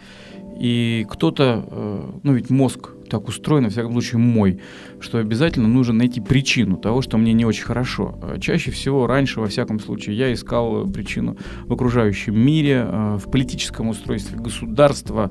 И 0.61 1.07
кто-то, 1.09 1.65
э, 1.67 2.11
ну 2.23 2.33
ведь 2.35 2.51
мозг 2.51 2.91
так 3.09 3.29
устроен, 3.29 3.65
во 3.65 3.71
всяком 3.71 3.93
случае 3.93 4.19
мой, 4.19 4.61
что 5.01 5.19
обязательно 5.19 5.69
нужно 5.69 5.95
найти 5.95 6.21
причину 6.21 6.77
того, 6.77 7.03
что 7.03 7.19
мне 7.19 7.33
не 7.33 7.45
очень 7.45 7.65
хорошо. 7.65 8.19
Э, 8.23 8.39
чаще 8.41 8.71
всего 8.71 9.07
раньше, 9.07 9.41
во 9.41 9.47
всяком 9.47 9.81
случае, 9.81 10.17
я 10.17 10.33
искал 10.33 10.87
причину 10.87 11.37
в 11.67 11.73
окружающем 11.73 12.39
мире, 12.39 12.87
э, 12.87 13.19
в 13.19 13.31
политическом 13.31 13.89
устройстве 13.89 14.39
государства, 14.39 15.31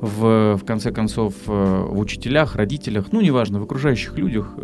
в, 0.00 0.56
в 0.56 0.64
конце 0.64 0.92
концов, 0.92 1.34
в 1.46 1.98
учителях, 1.98 2.54
родителях, 2.56 3.06
ну 3.12 3.20
неважно, 3.20 3.58
в 3.60 3.64
окружающих 3.64 4.16
людях 4.16 4.54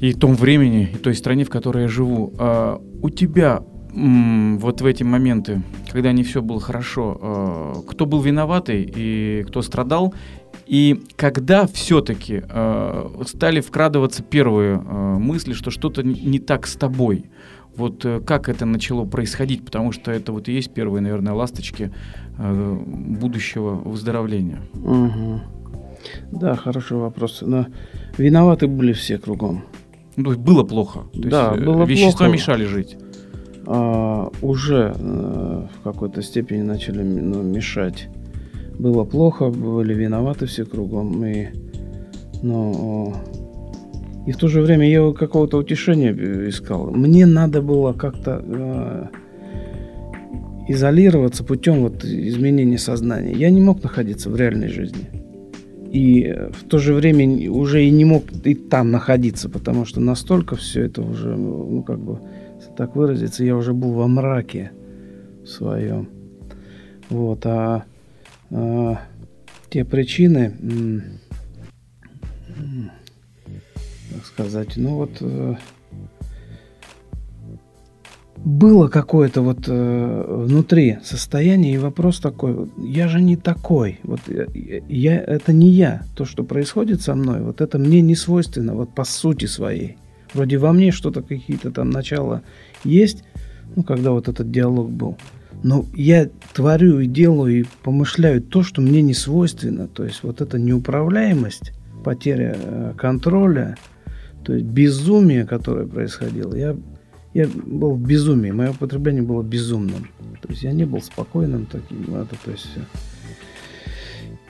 и 0.00 0.12
том 0.12 0.34
времени, 0.34 0.90
и 0.94 0.98
той 0.98 1.14
стране, 1.14 1.44
в 1.44 1.50
которой 1.50 1.82
я 1.82 1.88
живу. 1.88 2.32
А 2.38 2.80
у 3.02 3.10
тебя 3.10 3.62
вот 3.96 4.82
в 4.82 4.86
эти 4.86 5.02
моменты, 5.02 5.62
когда 5.90 6.12
не 6.12 6.22
все 6.22 6.42
было 6.42 6.60
хорошо, 6.60 7.18
э, 7.18 7.90
кто 7.90 8.04
был 8.04 8.20
виноватый 8.20 8.92
и 8.94 9.42
кто 9.48 9.62
страдал, 9.62 10.12
и 10.66 11.02
когда 11.16 11.66
все-таки 11.66 12.42
э, 12.48 13.08
стали 13.26 13.60
вкрадываться 13.60 14.22
первые 14.22 14.76
э, 14.76 15.18
мысли, 15.18 15.52
что 15.52 15.70
что-то 15.70 16.02
не 16.02 16.38
так 16.38 16.66
с 16.66 16.74
тобой, 16.74 17.26
вот 17.76 18.06
как 18.26 18.48
это 18.48 18.64
начало 18.64 19.04
происходить, 19.04 19.64
потому 19.64 19.92
что 19.92 20.10
это 20.10 20.32
вот 20.32 20.48
и 20.48 20.52
есть 20.52 20.72
первые, 20.72 21.02
наверное, 21.02 21.34
ласточки 21.34 21.92
будущего 22.38 23.74
выздоровления. 23.74 24.60
Угу. 24.72 25.40
Да, 26.32 26.56
хороший 26.56 26.96
вопрос. 26.96 27.42
Но 27.42 27.66
виноваты 28.16 28.66
были 28.66 28.94
все 28.94 29.18
кругом. 29.18 29.64
Ну, 30.16 30.24
то 30.24 30.30
есть 30.30 30.42
было 30.42 30.64
плохо. 30.64 31.00
То 31.12 31.28
да, 31.28 31.52
есть, 31.52 31.64
было 31.64 31.84
вещества 31.84 32.26
плохо. 32.26 32.32
мешали 32.32 32.64
жить 32.64 32.96
а, 33.66 34.30
уже 34.42 34.94
а, 34.96 35.68
в 35.68 35.82
какой-то 35.82 36.22
степени 36.22 36.62
начали 36.62 37.02
ну, 37.02 37.42
мешать. 37.42 38.08
Было 38.78 39.04
плохо, 39.04 39.48
были 39.48 39.94
виноваты 39.94 40.46
все 40.46 40.64
кругом. 40.64 41.24
И, 41.24 41.48
ну, 42.42 43.14
и 44.26 44.32
в 44.32 44.36
то 44.36 44.48
же 44.48 44.60
время 44.60 44.88
я 44.88 45.12
какого-то 45.12 45.56
утешения 45.58 46.12
искал. 46.48 46.90
Мне 46.90 47.26
надо 47.26 47.62
было 47.62 47.92
как-то 47.92 48.42
а, 48.44 49.08
изолироваться 50.68 51.44
путем 51.44 51.82
вот 51.82 52.04
изменения 52.04 52.78
сознания. 52.78 53.32
Я 53.32 53.50
не 53.50 53.60
мог 53.60 53.82
находиться 53.82 54.28
в 54.30 54.36
реальной 54.36 54.68
жизни. 54.68 55.06
И 55.90 56.34
в 56.50 56.64
то 56.64 56.78
же 56.78 56.92
время 56.92 57.50
уже 57.50 57.84
и 57.84 57.90
не 57.90 58.04
мог 58.04 58.24
и 58.44 58.54
там 58.54 58.90
находиться, 58.90 59.48
потому 59.48 59.84
что 59.84 60.00
настолько 60.00 60.56
все 60.56 60.82
это 60.82 61.00
уже, 61.00 61.36
ну, 61.36 61.82
как 61.82 62.00
бы, 62.00 62.18
так 62.76 62.96
выразиться, 62.96 63.44
я 63.44 63.56
уже 63.56 63.72
был 63.72 63.92
во 63.92 64.06
мраке 64.06 64.72
своем. 65.46 66.08
Вот, 67.08 67.46
а 67.46 67.84
те 68.50 69.84
причины, 69.84 70.54
так 74.12 74.24
сказать, 74.24 74.76
ну 74.76 74.94
вот 74.96 75.10
э, 75.20 75.56
было 78.36 78.88
какое-то 78.88 79.42
вот 79.42 79.66
э, 79.66 80.24
внутри 80.46 80.98
состояние 81.02 81.74
и 81.74 81.78
вопрос 81.78 82.20
такой, 82.20 82.70
я 82.78 83.08
же 83.08 83.20
не 83.20 83.36
такой, 83.36 83.98
вот 84.04 84.20
я, 84.28 84.46
я, 84.88 85.18
это 85.20 85.52
не 85.52 85.68
я, 85.68 86.02
то, 86.14 86.24
что 86.24 86.44
происходит 86.44 87.02
со 87.02 87.14
мной, 87.14 87.42
вот 87.42 87.60
это 87.60 87.78
мне 87.78 88.00
не 88.00 88.14
свойственно, 88.14 88.74
вот 88.74 88.94
по 88.94 89.04
сути 89.04 89.46
своей. 89.46 89.96
Вроде 90.32 90.58
во 90.58 90.72
мне 90.72 90.92
что-то, 90.92 91.22
какие-то 91.22 91.70
там 91.70 91.90
начала 91.90 92.42
есть, 92.84 93.24
ну, 93.74 93.82
когда 93.82 94.12
вот 94.12 94.28
этот 94.28 94.50
диалог 94.50 94.90
был. 94.90 95.16
Но 95.62 95.84
я 95.94 96.28
творю 96.52 97.00
и 97.00 97.06
делаю 97.06 97.60
и 97.60 97.64
помышляю 97.82 98.42
то, 98.42 98.62
что 98.62 98.80
мне 98.80 99.02
не 99.02 99.14
свойственно. 99.14 99.88
То 99.88 100.04
есть 100.04 100.22
вот 100.22 100.40
эта 100.40 100.58
неуправляемость, 100.58 101.72
потеря 102.04 102.56
э, 102.56 102.92
контроля, 102.96 103.76
то 104.44 104.52
есть 104.52 104.66
безумие, 104.66 105.44
которое 105.44 105.86
происходило. 105.86 106.54
Я, 106.54 106.76
я 107.34 107.48
был 107.48 107.94
в 107.94 108.00
безумии, 108.00 108.52
мое 108.52 108.70
употребление 108.70 109.22
было 109.22 109.42
безумным. 109.42 110.08
То 110.40 110.48
есть 110.50 110.62
я 110.62 110.72
не 110.72 110.84
был 110.84 111.02
спокойным 111.02 111.66
таким. 111.66 112.14
Это, 112.14 112.36
то 112.44 112.50
есть 112.50 112.68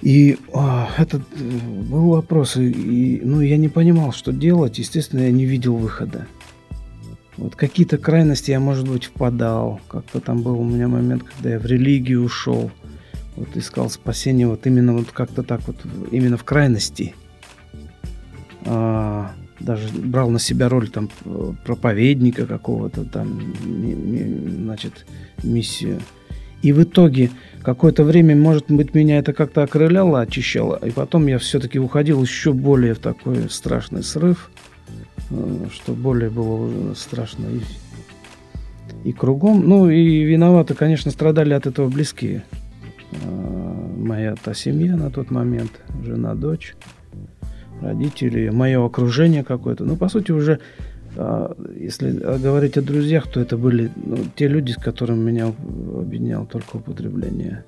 и 0.02 0.38
а, 0.52 0.90
этот 0.98 1.22
э, 1.36 1.82
был 1.90 2.10
вопрос, 2.10 2.56
и, 2.56 2.70
и, 2.70 3.20
ну, 3.24 3.40
я 3.40 3.56
не 3.56 3.68
понимал, 3.68 4.12
что 4.12 4.32
делать. 4.32 4.78
Естественно, 4.78 5.20
я 5.20 5.30
не 5.30 5.46
видел 5.46 5.76
выхода. 5.76 6.26
Вот 7.36 7.54
какие-то 7.54 7.98
крайности 7.98 8.50
я, 8.50 8.60
может 8.60 8.88
быть, 8.88 9.04
впадал. 9.04 9.80
Как-то 9.88 10.20
там 10.20 10.42
был 10.42 10.58
у 10.60 10.64
меня 10.64 10.88
момент, 10.88 11.22
когда 11.22 11.50
я 11.50 11.58
в 11.58 11.66
религию 11.66 12.24
ушел. 12.24 12.70
Вот 13.36 13.54
искал 13.56 13.90
спасение 13.90 14.46
вот 14.46 14.66
именно 14.66 14.94
вот 14.94 15.10
как-то 15.10 15.42
так 15.42 15.60
вот, 15.66 15.76
именно 16.10 16.38
в 16.38 16.44
крайности. 16.44 17.14
А, 18.64 19.32
даже 19.60 19.88
брал 19.88 20.30
на 20.30 20.38
себя 20.38 20.68
роль 20.68 20.88
там 20.88 21.10
проповедника 21.64 22.46
какого-то 22.46 23.04
там, 23.04 23.54
ми, 23.64 23.94
ми, 23.94 24.54
значит, 24.64 25.06
миссию. 25.42 26.00
И 26.62 26.72
в 26.72 26.82
итоге 26.82 27.30
какое-то 27.62 28.02
время, 28.02 28.34
может 28.34 28.66
быть, 28.68 28.94
меня 28.94 29.18
это 29.18 29.32
как-то 29.32 29.62
окрыляло, 29.62 30.20
очищало, 30.20 30.80
и 30.84 30.90
потом 30.90 31.26
я 31.26 31.38
все-таки 31.38 31.78
уходил 31.78 32.22
еще 32.22 32.52
более 32.52 32.94
в 32.94 32.98
такой 32.98 33.48
страшный 33.50 34.02
срыв, 34.02 34.50
э, 34.55 34.55
что 35.72 35.92
более 35.92 36.30
было 36.30 36.94
страшно 36.94 37.46
и, 37.46 39.08
и 39.08 39.12
кругом. 39.12 39.68
Ну 39.68 39.90
и 39.90 40.22
виноваты, 40.22 40.74
конечно, 40.74 41.10
страдали 41.10 41.54
от 41.54 41.66
этого 41.66 41.88
близкие. 41.88 42.44
Э, 43.12 43.86
моя 43.96 44.34
та 44.36 44.54
семья 44.54 44.96
на 44.96 45.10
тот 45.10 45.30
момент, 45.30 45.80
жена, 46.04 46.34
дочь, 46.34 46.74
родители, 47.80 48.50
мое 48.50 48.84
окружение 48.84 49.44
какое-то. 49.44 49.84
Ну, 49.84 49.96
по 49.96 50.08
сути, 50.08 50.32
уже 50.32 50.60
а, 51.16 51.56
если 51.74 52.10
говорить 52.10 52.76
о 52.76 52.82
друзьях, 52.82 53.26
то 53.26 53.40
это 53.40 53.56
были 53.56 53.90
ну, 53.96 54.18
те 54.34 54.48
люди, 54.48 54.72
с 54.72 54.76
которыми 54.76 55.30
меня 55.30 55.46
объединяло 55.46 56.46
только 56.46 56.76
употребление. 56.76 57.64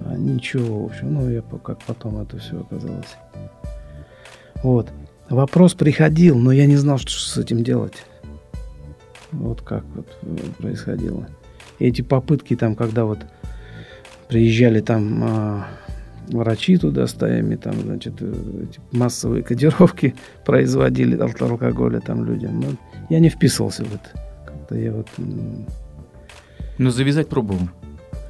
А 0.00 0.14
ничего, 0.16 0.82
в 0.82 0.86
общем, 0.86 1.14
ну, 1.14 1.30
я 1.30 1.42
как 1.42 1.78
потом 1.86 2.20
это 2.20 2.38
все 2.38 2.60
оказалось. 2.60 3.16
Вот. 4.62 4.90
Вопрос 5.30 5.74
приходил, 5.74 6.38
но 6.38 6.52
я 6.52 6.66
не 6.66 6.76
знал, 6.76 6.98
что 6.98 7.10
с 7.10 7.36
этим 7.36 7.62
делать. 7.62 8.04
Вот 9.30 9.60
как 9.60 9.84
вот 9.94 10.06
э, 10.22 10.36
происходило. 10.58 11.28
И 11.78 11.86
эти 11.86 12.02
попытки 12.02 12.56
там, 12.56 12.74
когда 12.74 13.04
вот 13.04 13.18
приезжали 14.28 14.80
там 14.80 15.24
а, 15.24 15.66
врачи 16.28 16.76
туда 16.76 17.06
стаями, 17.06 17.56
там, 17.56 17.74
значит, 17.80 18.14
э, 18.20 18.32
эти 18.62 18.80
массовые 18.92 19.42
кодировки 19.42 20.14
производили 20.46 21.16
от 21.16 21.40
алкоголя 21.40 22.00
там 22.00 22.24
людям. 22.24 22.60
Но 22.60 22.66
я 23.10 23.20
не 23.20 23.28
вписывался 23.28 23.84
в 23.84 23.94
это. 23.94 24.10
Как-то 24.46 24.76
я 24.76 24.92
вот... 24.92 25.08
Но 26.78 26.90
завязать 26.90 27.28
пробовал? 27.28 27.68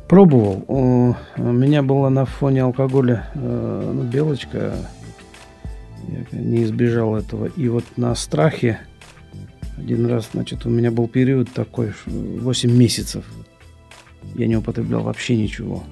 Пробовал. 0.09 0.65
У 0.67 1.15
меня 1.37 1.83
была 1.83 2.11
на 2.11 2.25
фоне 2.25 2.63
алкоголя 2.63 3.31
э, 3.35 3.93
ну, 3.95 4.03
белочка. 4.03 4.75
Я 6.09 6.39
не 6.39 6.65
избежал 6.65 7.17
этого. 7.17 7.47
И 7.47 7.69
вот 7.69 7.85
на 7.97 8.15
страхе 8.15 8.81
один 9.77 10.07
раз, 10.07 10.31
значит, 10.33 10.67
у 10.67 10.71
меня 10.71 10.91
был 10.91 11.07
период 11.09 11.51
такой, 11.53 11.93
8 12.07 12.71
месяцев. 12.71 13.25
Я 14.35 14.47
не 14.47 14.57
употреблял 14.57 15.03
вообще 15.03 15.37
ничего. 15.37 15.85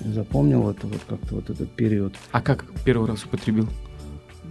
запомнил 0.00 0.70
это 0.70 0.86
вот 0.86 1.00
как-то 1.06 1.36
вот 1.36 1.50
этот 1.50 1.70
период. 1.70 2.14
А 2.32 2.40
как 2.40 2.64
первый 2.84 3.08
раз 3.08 3.24
употребил? 3.24 3.68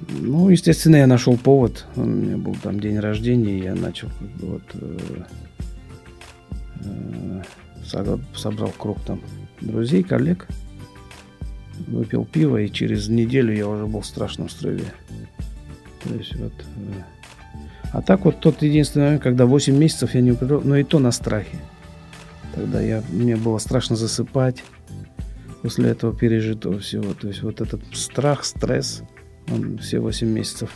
Ну, 0.10 0.50
естественно, 0.50 0.98
я 0.98 1.08
нашел 1.08 1.38
повод. 1.38 1.86
У 1.96 2.04
меня 2.04 2.38
был 2.38 2.56
там 2.56 2.80
день 2.80 3.00
рождения, 3.00 3.60
и 3.60 3.64
я 3.64 3.76
начал 3.76 4.10
как 4.10 4.30
бы 4.30 4.48
вот 4.48 4.64
э, 4.74 4.98
э, 6.86 8.18
собрал 8.36 8.74
круг 8.78 9.00
там 9.06 9.22
друзей, 9.60 10.04
коллег, 10.04 10.48
выпил 11.88 12.26
пиво, 12.26 12.58
и 12.58 12.72
через 12.72 13.08
неделю 13.08 13.54
я 13.56 13.68
уже 13.68 13.86
был 13.86 14.02
в 14.02 14.06
страшном 14.06 14.50
строе. 14.50 14.82
То 16.04 16.16
есть 16.16 16.36
вот... 16.36 16.54
Э, 16.54 17.02
а 17.94 18.02
так 18.02 18.26
вот 18.26 18.40
тот 18.40 18.62
единственный 18.62 19.04
момент, 19.04 19.24
когда 19.24 19.46
8 19.46 19.76
месяцев 19.76 20.16
я 20.16 20.22
не 20.22 20.32
употреблял, 20.32 20.62
но 20.64 20.78
и 20.78 20.84
то 20.84 21.00
на 21.00 21.12
страхе. 21.12 21.58
Тогда 22.56 22.82
я, 22.82 23.04
мне 23.12 23.36
было 23.36 23.58
страшно 23.58 23.96
засыпать 23.96 24.64
после 25.62 25.90
этого 25.90 26.16
пережитого 26.16 26.80
всего. 26.80 27.14
То 27.14 27.28
есть 27.28 27.44
вот 27.44 27.62
этот 27.62 27.82
страх, 27.94 28.44
стресс, 28.46 29.04
он 29.50 29.78
все 29.78 30.00
8 30.00 30.28
месяцев. 30.28 30.72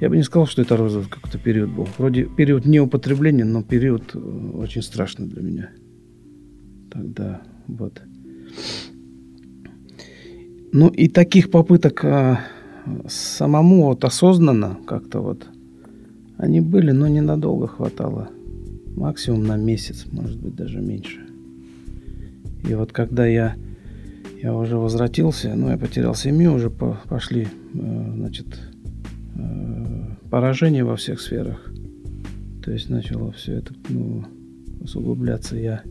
Я 0.00 0.08
бы 0.08 0.16
не 0.16 0.22
сказал, 0.22 0.46
что 0.46 0.62
это 0.62 0.76
розовый 0.76 1.08
какой-то 1.08 1.38
период 1.38 1.70
был. 1.70 1.88
Вроде 1.98 2.24
период 2.24 2.64
неупотребления, 2.64 3.44
но 3.44 3.62
период 3.62 4.14
э, 4.14 4.18
очень 4.18 4.82
страшный 4.82 5.26
для 5.26 5.42
меня. 5.42 5.70
Тогда 6.90 7.42
вот. 7.68 8.02
Ну 10.72 10.88
и 10.88 11.08
таких 11.08 11.50
попыток 11.50 12.02
а, 12.02 12.40
самому 13.06 13.84
вот 13.84 14.04
осознанно 14.04 14.78
как-то 14.86 15.20
вот 15.20 15.46
они 16.38 16.62
были, 16.62 16.92
но 16.92 17.08
ненадолго 17.08 17.68
хватало. 17.68 18.30
Максимум 18.96 19.44
на 19.44 19.56
месяц, 19.56 20.06
может 20.10 20.40
быть, 20.40 20.54
даже 20.54 20.80
меньше. 20.80 21.20
И 22.68 22.74
вот 22.74 22.92
когда 22.92 23.26
я, 23.26 23.54
я 24.42 24.54
уже 24.54 24.78
возвратился, 24.78 25.54
ну, 25.54 25.68
я 25.68 25.76
потерял 25.76 26.14
семью, 26.14 26.54
уже 26.54 26.70
по, 26.70 26.98
пошли, 27.06 27.48
э, 27.74 28.12
значит, 28.16 28.46
э, 29.36 30.16
поражения 30.30 30.84
во 30.84 30.96
всех 30.96 31.20
сферах. 31.20 31.70
То 32.64 32.72
есть 32.72 32.88
начало 32.88 33.32
все 33.32 33.56
это 33.56 33.74
ну, 33.88 34.24
усугубляться. 34.80 35.56
Я 35.56 35.82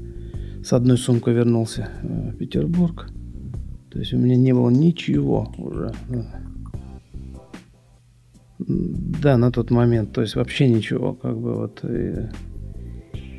с 0.63 0.73
одной 0.73 0.97
сумкой 0.97 1.33
вернулся 1.33 1.89
э, 2.01 2.31
в 2.31 2.37
Петербург. 2.37 3.07
То 3.91 3.99
есть 3.99 4.13
у 4.13 4.17
меня 4.17 4.37
не 4.37 4.53
было 4.53 4.69
ничего 4.69 5.53
уже. 5.57 5.93
Да, 8.57 9.37
на 9.37 9.51
тот 9.51 9.69
момент. 9.69 10.13
То 10.13 10.21
есть 10.21 10.35
вообще 10.35 10.69
ничего. 10.69 11.13
Как 11.13 11.37
бы 11.37 11.55
вот. 11.55 11.83
И, 11.83 12.29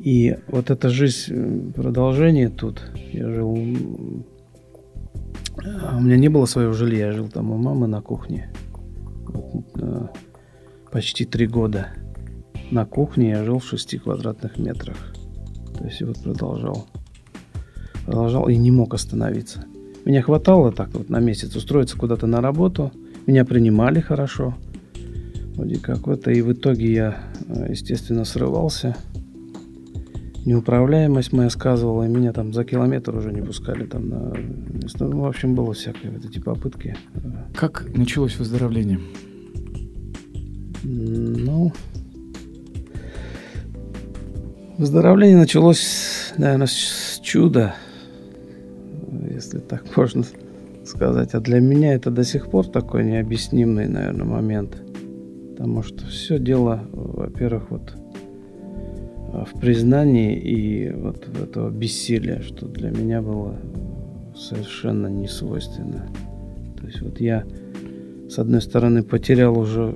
и 0.00 0.36
вот 0.48 0.70
эта 0.70 0.90
жизнь, 0.90 1.32
э, 1.32 1.72
продолжение 1.74 2.50
тут. 2.50 2.82
Я 3.12 3.30
жил... 3.30 3.56
А 5.84 5.96
у 5.96 6.00
меня 6.00 6.16
не 6.16 6.28
было 6.28 6.44
своего 6.44 6.72
жилья. 6.72 7.06
Я 7.06 7.12
жил 7.12 7.28
там 7.28 7.50
у 7.50 7.56
мамы 7.56 7.86
на 7.86 8.02
кухне. 8.02 8.52
Э, 9.80 10.08
почти 10.90 11.24
три 11.24 11.46
года. 11.46 11.88
На 12.70 12.84
кухне 12.84 13.30
я 13.30 13.44
жил 13.44 13.58
в 13.58 13.64
шести 13.64 13.96
квадратных 13.96 14.58
метрах. 14.58 14.96
То 15.78 15.84
есть 15.84 16.02
вот 16.02 16.18
продолжал. 16.22 16.86
Продолжал 18.04 18.48
и 18.48 18.56
не 18.56 18.70
мог 18.70 18.92
остановиться. 18.92 19.64
Меня 20.04 20.22
хватало 20.22 20.72
так 20.72 20.90
вот 20.94 21.08
на 21.08 21.20
месяц 21.20 21.54
устроиться 21.54 21.96
куда-то 21.96 22.26
на 22.26 22.40
работу. 22.40 22.92
Меня 23.26 23.44
принимали 23.44 24.00
хорошо. 24.00 24.54
Вроде 25.54 25.78
как 25.78 26.08
это. 26.08 26.30
И 26.30 26.40
в 26.42 26.52
итоге 26.52 26.92
я, 26.92 27.18
э, 27.48 27.68
естественно, 27.70 28.24
срывался. 28.24 28.96
Неуправляемость 30.44 31.32
моя 31.32 31.50
сказывала, 31.50 32.02
и 32.02 32.08
меня 32.08 32.32
там 32.32 32.52
за 32.52 32.64
километр 32.64 33.14
уже 33.14 33.32
не 33.32 33.42
пускали 33.42 33.84
там 33.84 34.08
на. 34.08 34.34
Ну, 34.98 35.20
в 35.20 35.26
общем, 35.26 35.54
было 35.54 35.72
всякое, 35.72 36.10
вот 36.10 36.24
эти 36.24 36.40
попытки. 36.40 36.96
Как 37.54 37.86
началось 37.94 38.36
выздоровление? 38.36 38.98
Ну, 40.82 41.72
выздоровление 44.78 45.36
началось, 45.36 46.32
наверное, 46.36 46.66
с 46.66 47.20
чуда, 47.22 47.76
можно 49.96 50.24
сказать. 50.84 51.34
А 51.34 51.40
для 51.40 51.60
меня 51.60 51.94
это 51.94 52.10
до 52.10 52.24
сих 52.24 52.50
пор 52.50 52.66
такой 52.66 53.04
необъяснимый, 53.04 53.88
наверное, 53.88 54.26
момент. 54.26 54.76
Потому 55.50 55.82
что 55.82 56.06
все 56.06 56.38
дело, 56.38 56.82
во-первых, 56.92 57.70
вот 57.70 57.94
в 59.32 59.60
признании 59.60 60.36
и 60.36 60.92
вот 60.92 61.26
этого 61.40 61.70
бессилия, 61.70 62.42
что 62.42 62.66
для 62.66 62.90
меня 62.90 63.22
было 63.22 63.58
совершенно 64.36 65.06
не 65.06 65.28
свойственно. 65.28 66.08
То 66.78 66.86
есть 66.86 67.00
вот 67.00 67.20
я, 67.20 67.44
с 68.28 68.38
одной 68.38 68.60
стороны, 68.60 69.02
потерял 69.02 69.58
уже 69.58 69.94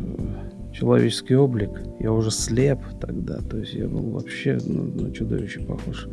человеческий 0.73 1.35
облик, 1.35 1.71
я 2.01 2.13
уже 2.13 2.31
слеп 2.31 2.79
тогда, 3.01 3.39
то 3.39 3.59
есть 3.59 3.75
я 3.75 3.89
был 3.89 4.11
вообще 4.11 4.59
ну, 4.65 4.85
на 4.85 5.11
чудовище 5.13 5.61
похож. 5.61 6.07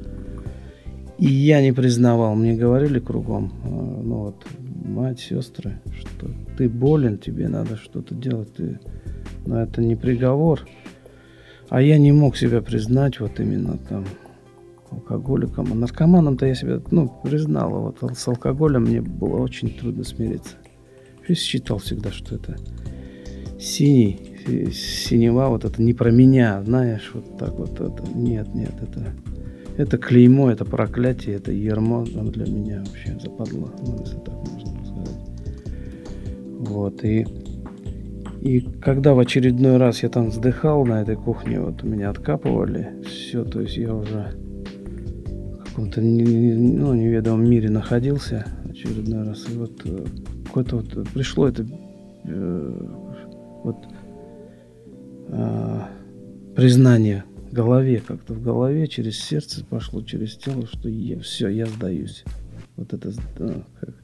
И 1.17 1.27
я 1.27 1.61
не 1.61 1.71
признавал, 1.71 2.35
мне 2.35 2.55
говорили 2.55 2.99
кругом, 2.99 3.53
а, 3.63 3.67
ну 3.67 4.15
вот, 4.17 4.45
мать, 4.59 5.19
сестры, 5.19 5.79
что 5.99 6.29
ты 6.57 6.67
болен, 6.67 7.17
тебе 7.17 7.47
надо 7.47 7.77
что-то 7.77 8.15
делать, 8.15 8.53
ты... 8.55 8.79
но 9.45 9.61
это 9.61 9.81
не 9.81 9.95
приговор. 9.95 10.67
А 11.69 11.81
я 11.81 11.97
не 11.97 12.11
мог 12.11 12.37
себя 12.37 12.61
признать 12.61 13.19
вот 13.19 13.39
именно 13.39 13.77
там 13.89 14.05
алкоголиком. 14.91 15.71
А 15.71 15.75
наркоманом-то 15.75 16.45
я 16.45 16.55
себя, 16.55 16.81
ну, 16.91 17.11
признал. 17.23 17.75
А 17.75 17.79
вот 17.79 18.17
с 18.17 18.27
алкоголем 18.27 18.83
мне 18.83 19.01
было 19.01 19.37
очень 19.37 19.69
трудно 19.69 20.03
смириться. 20.03 20.55
Я 21.27 21.35
считал 21.35 21.77
всегда, 21.79 22.11
что 22.11 22.35
это 22.35 22.57
синий, 23.59 24.19
синева, 24.71 25.47
вот 25.47 25.65
это 25.65 25.81
не 25.81 25.93
про 25.93 26.11
меня, 26.11 26.61
знаешь, 26.63 27.09
вот 27.13 27.37
так 27.37 27.53
вот 27.53 27.79
это. 27.79 28.03
Нет, 28.13 28.53
нет, 28.53 28.73
это, 28.81 29.13
это 29.77 29.97
клеймо, 29.97 30.51
это 30.51 30.65
проклятие, 30.65 31.35
это 31.35 31.51
ермо 31.51 32.05
для 32.05 32.45
меня 32.45 32.83
вообще 32.85 33.17
западло, 33.19 33.71
ну, 33.85 33.99
если 33.99 34.17
так 34.17 34.35
можно 34.35 34.85
сказать. 34.85 35.19
Вот, 36.59 37.03
и 37.03 37.25
и 38.43 38.59
когда 38.59 39.13
в 39.13 39.19
очередной 39.19 39.77
раз 39.77 40.03
я 40.03 40.09
там 40.09 40.27
вздыхал 40.27 40.85
на 40.85 41.01
этой 41.01 41.15
кухне, 41.15 41.61
вот 41.61 41.81
меня 41.83 42.09
откапывали, 42.09 42.89
все, 43.05 43.45
то 43.45 43.61
есть 43.61 43.77
я 43.77 43.95
уже 43.95 44.33
в 45.61 45.63
каком-то 45.63 46.01
ну, 46.01 46.93
неведомом 46.93 47.49
мире 47.49 47.69
находился 47.69 48.45
очередной 48.69 49.23
раз. 49.23 49.47
И 49.49 49.57
вот 49.57 49.71
э, 49.85 50.05
какое-то 50.45 50.75
вот 50.75 51.07
пришло 51.13 51.47
это 51.47 51.65
э, 52.25 52.71
вот 53.63 53.77
э, 55.29 55.79
признание 56.53 57.23
голове, 57.53 58.01
как-то 58.05 58.33
в 58.33 58.41
голове, 58.41 58.87
через 58.87 59.19
сердце 59.19 59.63
пошло, 59.63 60.01
через 60.01 60.35
тело, 60.35 60.67
что 60.67 60.89
я, 60.89 61.19
все, 61.19 61.47
я 61.47 61.65
сдаюсь. 61.65 62.23
Вот 62.75 62.93
это, 62.93 63.11
да, 63.37 63.63
как. 63.79 63.95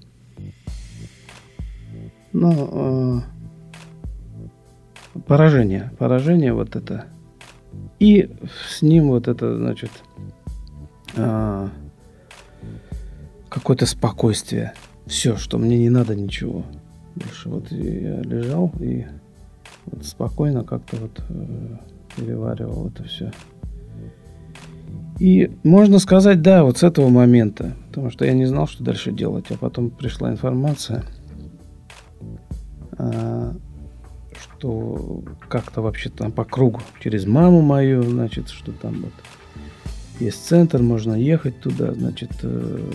Но 2.31 3.23
э, 5.15 5.19
поражение, 5.27 5.91
поражение 5.97 6.53
вот 6.53 6.75
это. 6.75 7.05
И 7.99 8.29
с 8.69 8.81
ним 8.81 9.09
вот 9.09 9.27
это, 9.27 9.57
значит, 9.57 9.91
а, 11.17 11.69
какое-то 13.49 13.85
спокойствие. 13.85 14.73
Все, 15.05 15.37
что 15.37 15.57
мне 15.57 15.77
не 15.77 15.89
надо 15.89 16.15
ничего. 16.15 16.65
Больше 17.15 17.49
вот 17.49 17.71
я 17.71 18.21
лежал 18.21 18.71
и 18.79 19.05
вот 19.87 20.05
спокойно 20.05 20.63
как-то 20.63 20.97
вот 20.97 21.19
э, 21.29 21.77
переваривал 22.19 22.87
это 22.87 23.03
все. 23.03 23.31
И 25.19 25.51
можно 25.63 25.99
сказать, 25.99 26.41
да, 26.41 26.63
вот 26.63 26.77
с 26.77 26.83
этого 26.83 27.09
момента, 27.09 27.75
потому 27.87 28.09
что 28.09 28.25
я 28.25 28.33
не 28.33 28.45
знал, 28.45 28.67
что 28.67 28.83
дальше 28.83 29.11
делать, 29.11 29.45
а 29.49 29.57
потом 29.57 29.89
пришла 29.89 30.31
информация. 30.31 31.03
А, 32.97 33.53
что 34.33 35.23
как-то 35.49 35.81
вообще 35.81 36.09
там 36.09 36.31
по 36.31 36.45
кругу, 36.45 36.81
через 37.01 37.25
маму 37.25 37.61
мою, 37.61 38.03
значит, 38.03 38.49
что 38.49 38.71
там 38.71 39.01
вот 39.01 39.13
есть 40.19 40.45
центр, 40.45 40.81
можно 40.81 41.13
ехать 41.13 41.59
туда, 41.59 41.93
значит, 41.93 42.31
э, 42.43 42.91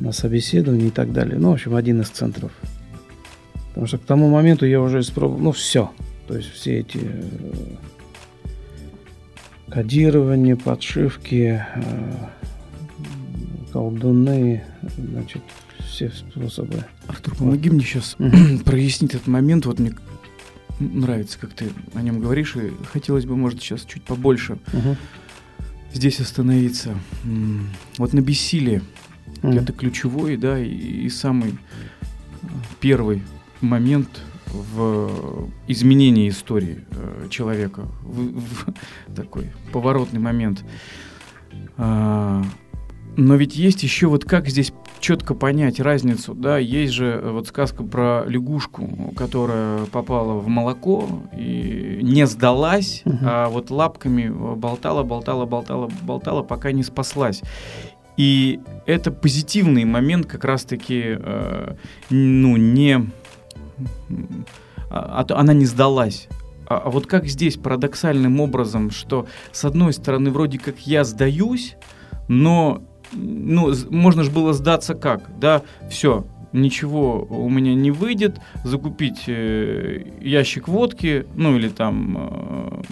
на 0.00 0.12
собеседование 0.12 0.88
и 0.88 0.90
так 0.90 1.12
далее. 1.12 1.38
Ну, 1.38 1.50
в 1.50 1.54
общем, 1.54 1.74
один 1.74 2.00
из 2.00 2.08
центров. 2.08 2.52
Потому 3.68 3.86
что 3.86 3.98
к 3.98 4.02
тому 4.02 4.28
моменту 4.28 4.66
я 4.66 4.80
уже 4.80 5.00
испробовал, 5.00 5.40
ну, 5.40 5.52
все. 5.52 5.90
То 6.26 6.36
есть 6.36 6.50
все 6.50 6.78
эти 6.80 7.00
э, 7.02 7.76
кодирование, 9.68 10.56
подшивки, 10.56 11.64
э, 11.74 12.28
колдуны, 13.72 14.64
значит, 14.96 15.42
все 15.80 16.10
способы. 16.10 16.84
Артур, 17.06 17.34
помоги 17.36 17.70
мне 17.70 17.82
сейчас 17.84 18.16
прояснить 18.64 19.14
этот 19.14 19.26
момент. 19.26 19.66
Вот 19.66 19.78
мне 19.78 19.92
нравится, 20.78 21.38
как 21.38 21.52
ты 21.52 21.70
о 21.94 22.02
нем 22.02 22.20
говоришь, 22.20 22.56
и 22.56 22.72
хотелось 22.92 23.24
бы, 23.26 23.36
может, 23.36 23.60
сейчас 23.60 23.84
чуть 23.84 24.02
побольше 24.02 24.58
Мгм. 24.72 24.96
здесь 25.92 26.20
остановиться. 26.20 26.94
Вот 27.98 28.12
на 28.12 28.20
бессилие. 28.20 28.82
Мгм. 29.42 29.58
Это 29.58 29.72
ключевой, 29.72 30.36
да, 30.36 30.58
и, 30.58 30.68
и 30.68 31.08
самый 31.08 31.50
э, 31.50 32.46
первый 32.80 33.22
момент 33.60 34.08
в 34.52 35.48
изменении 35.66 36.28
истории 36.28 36.84
э, 36.90 37.28
человека. 37.30 37.82
В- 38.02 38.38
в 38.40 38.66
такой 39.16 39.46
поворотный 39.72 40.20
момент. 40.20 40.64
А, 41.76 42.42
но 43.16 43.36
ведь 43.36 43.56
есть 43.56 43.82
еще 43.82 44.06
вот 44.06 44.24
как 44.24 44.48
здесь 44.48 44.72
четко 45.00 45.34
понять 45.34 45.80
разницу, 45.80 46.32
да, 46.34 46.58
есть 46.58 46.92
же 46.92 47.20
э, 47.22 47.30
вот 47.30 47.48
сказка 47.48 47.82
про 47.82 48.24
лягушку, 48.26 49.12
которая 49.16 49.84
попала 49.86 50.34
в 50.38 50.46
молоко 50.48 51.06
и 51.36 51.98
не 52.02 52.26
сдалась, 52.26 53.02
Мгм. 53.04 53.18
а 53.22 53.48
вот 53.48 53.70
лапками 53.70 54.22
э, 54.28 54.54
болтала, 54.56 55.02
болтала, 55.02 55.44
болтала, 55.44 55.90
болтала, 56.02 56.42
пока 56.42 56.72
не 56.72 56.82
спаслась. 56.82 57.42
И 58.16 58.60
это 58.86 59.10
позитивный 59.10 59.84
момент 59.84 60.26
как 60.26 60.44
раз-таки, 60.44 61.02
э, 61.18 61.74
ну, 62.10 62.56
не... 62.56 63.10
а- 64.90 65.24
а 65.28 65.40
она 65.40 65.52
не 65.52 65.66
сдалась. 65.66 66.28
А, 66.66 66.82
а 66.84 66.90
вот 66.90 67.06
как 67.06 67.26
здесь 67.26 67.56
парадоксальным 67.56 68.40
образом, 68.40 68.90
что 68.90 69.26
с 69.50 69.64
одной 69.64 69.92
стороны 69.92 70.30
вроде 70.30 70.58
как 70.58 70.78
я 70.86 71.04
сдаюсь, 71.04 71.76
но 72.28 72.82
ну, 73.12 73.74
можно 73.90 74.24
же 74.24 74.30
было 74.30 74.52
сдаться 74.52 74.94
как, 74.94 75.38
да, 75.38 75.62
все, 75.90 76.24
ничего 76.52 77.26
у 77.28 77.48
меня 77.48 77.74
не 77.74 77.90
выйдет, 77.90 78.38
закупить 78.64 79.24
э, 79.26 80.04
ящик 80.20 80.68
водки, 80.68 81.26
ну 81.34 81.56
или 81.56 81.68
там, 81.68 82.16
э, 82.18 82.82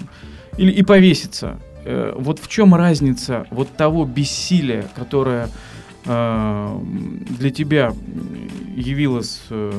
или 0.58 0.72
и 0.72 0.82
повеситься. 0.82 1.60
Э, 1.84 2.14
вот 2.16 2.38
в 2.38 2.48
чем 2.48 2.74
разница 2.74 3.46
вот 3.50 3.68
того 3.76 4.04
бессилия, 4.04 4.84
которое 4.94 5.48
для 6.10 7.50
тебя 7.50 7.92
явилось 8.76 9.42
э, 9.50 9.72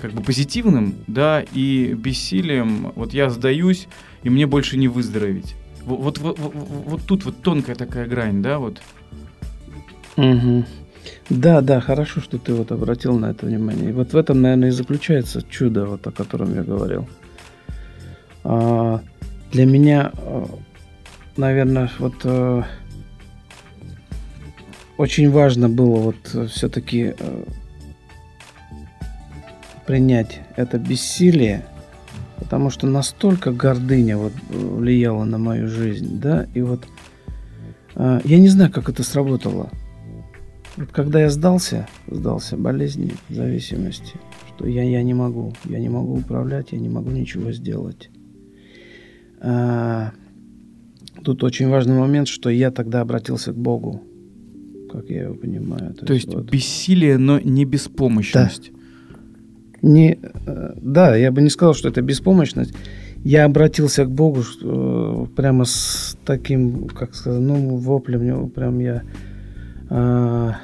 как 0.00 0.12
бы 0.12 0.22
позитивным, 0.22 0.94
да, 1.06 1.42
и 1.52 1.94
бессилием, 1.94 2.92
вот 2.94 3.14
я 3.14 3.30
сдаюсь, 3.30 3.88
и 4.22 4.30
мне 4.30 4.46
больше 4.46 4.76
не 4.76 4.88
выздороветь. 4.88 5.54
Во- 5.84 5.96
Вот, 5.96 6.18
вот, 6.18 6.38
вот, 6.38 6.54
вот 6.54 7.02
тут 7.06 7.24
вот 7.24 7.42
тонкая 7.42 7.76
такая 7.76 8.06
грань, 8.06 8.42
да, 8.42 8.58
вот. 8.58 8.80
Мгм. 10.16 10.66
Да, 11.30 11.60
да, 11.60 11.80
хорошо, 11.80 12.20
что 12.20 12.38
ты 12.38 12.52
вот 12.52 12.72
обратил 12.72 13.18
на 13.18 13.30
это 13.30 13.46
внимание. 13.46 13.90
И 13.90 13.92
вот 13.92 14.12
в 14.12 14.16
этом, 14.16 14.42
наверное, 14.42 14.68
и 14.68 14.72
заключается 14.72 15.42
чудо, 15.48 15.86
вот 15.86 16.06
о 16.06 16.10
котором 16.10 16.54
я 16.54 16.62
говорил. 16.62 17.08
А, 18.44 19.00
для 19.52 19.64
меня, 19.66 20.12
э, 20.16 20.44
наверное, 21.36 21.90
вот 21.98 22.14
э, 22.24 22.62
очень 25.00 25.30
важно 25.30 25.70
было 25.70 25.96
вот 26.12 26.50
все-таки 26.50 27.14
принять 29.86 30.42
это 30.56 30.76
бессилие, 30.76 31.64
потому 32.38 32.68
что 32.68 32.86
настолько 32.86 33.50
гордыня 33.50 34.18
вот 34.18 34.34
э, 34.50 34.56
влияла 34.56 35.24
на 35.24 35.38
мою 35.38 35.68
жизнь, 35.68 36.20
да, 36.20 36.46
и 36.52 36.60
вот 36.60 36.86
э, 37.94 38.20
я 38.24 38.38
не 38.38 38.48
знаю, 38.48 38.70
как 38.70 38.90
это 38.90 39.02
сработало. 39.02 39.70
Вот 40.76 40.90
когда 40.92 41.22
я 41.22 41.30
сдался, 41.30 41.88
сдался 42.06 42.58
болезни, 42.58 43.14
зависимости, 43.30 44.16
что 44.48 44.66
я, 44.66 44.82
я 44.82 45.02
не 45.02 45.14
могу, 45.14 45.54
я 45.64 45.78
не 45.78 45.88
могу 45.88 46.18
управлять, 46.18 46.72
я 46.72 46.78
не 46.78 46.90
могу 46.90 47.10
ничего 47.10 47.52
сделать. 47.52 48.10
А, 49.40 50.12
тут 51.24 51.42
очень 51.42 51.68
важный 51.70 51.98
момент, 51.98 52.28
что 52.28 52.50
я 52.50 52.70
тогда 52.70 53.00
обратился 53.00 53.54
к 53.54 53.56
Богу, 53.56 54.02
как 54.90 55.10
я 55.10 55.22
его 55.22 55.34
понимаю. 55.34 55.94
То 55.94 56.12
есть 56.12 56.34
вот. 56.34 56.50
бессилие, 56.50 57.18
но 57.18 57.38
не 57.38 57.64
беспомощность. 57.64 58.72
Не, 59.82 60.18
э, 60.46 60.72
да, 60.76 61.16
я 61.16 61.32
бы 61.32 61.40
не 61.40 61.50
сказал, 61.50 61.74
что 61.74 61.88
это 61.88 62.02
беспомощность. 62.02 62.74
Я 63.24 63.44
обратился 63.44 64.04
к 64.04 64.10
Богу 64.10 64.42
что, 64.42 65.28
э, 65.30 65.36
прямо 65.36 65.64
с 65.64 66.16
таким, 66.24 66.88
как 66.88 67.14
сказать, 67.14 67.40
ну, 67.40 67.76
воплем, 67.76 68.50
прям 68.50 68.78
я 68.78 69.02
а, 69.92 70.56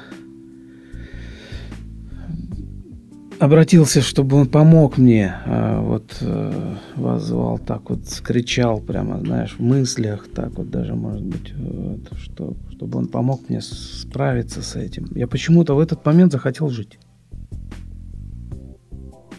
обратился, 3.39 4.01
чтобы 4.01 4.37
он 4.37 4.47
помог 4.47 4.97
мне, 4.97 5.35
а, 5.45 5.81
вот 5.81 6.17
э, 6.21 6.75
воззвал, 6.95 7.59
так 7.59 7.89
вот 7.89 8.01
кричал 8.23 8.79
прямо, 8.79 9.19
знаешь, 9.19 9.55
в 9.57 9.61
мыслях, 9.61 10.27
так 10.33 10.51
вот 10.57 10.69
даже, 10.69 10.95
может 10.95 11.23
быть, 11.23 11.53
вот, 11.55 12.17
что, 12.17 12.55
чтобы 12.71 12.99
он 12.99 13.07
помог 13.07 13.49
мне 13.49 13.61
справиться 13.61 14.61
с 14.61 14.75
этим. 14.75 15.07
Я 15.15 15.27
почему-то 15.27 15.75
в 15.75 15.79
этот 15.79 16.05
момент 16.05 16.31
захотел 16.31 16.69
жить. 16.69 16.97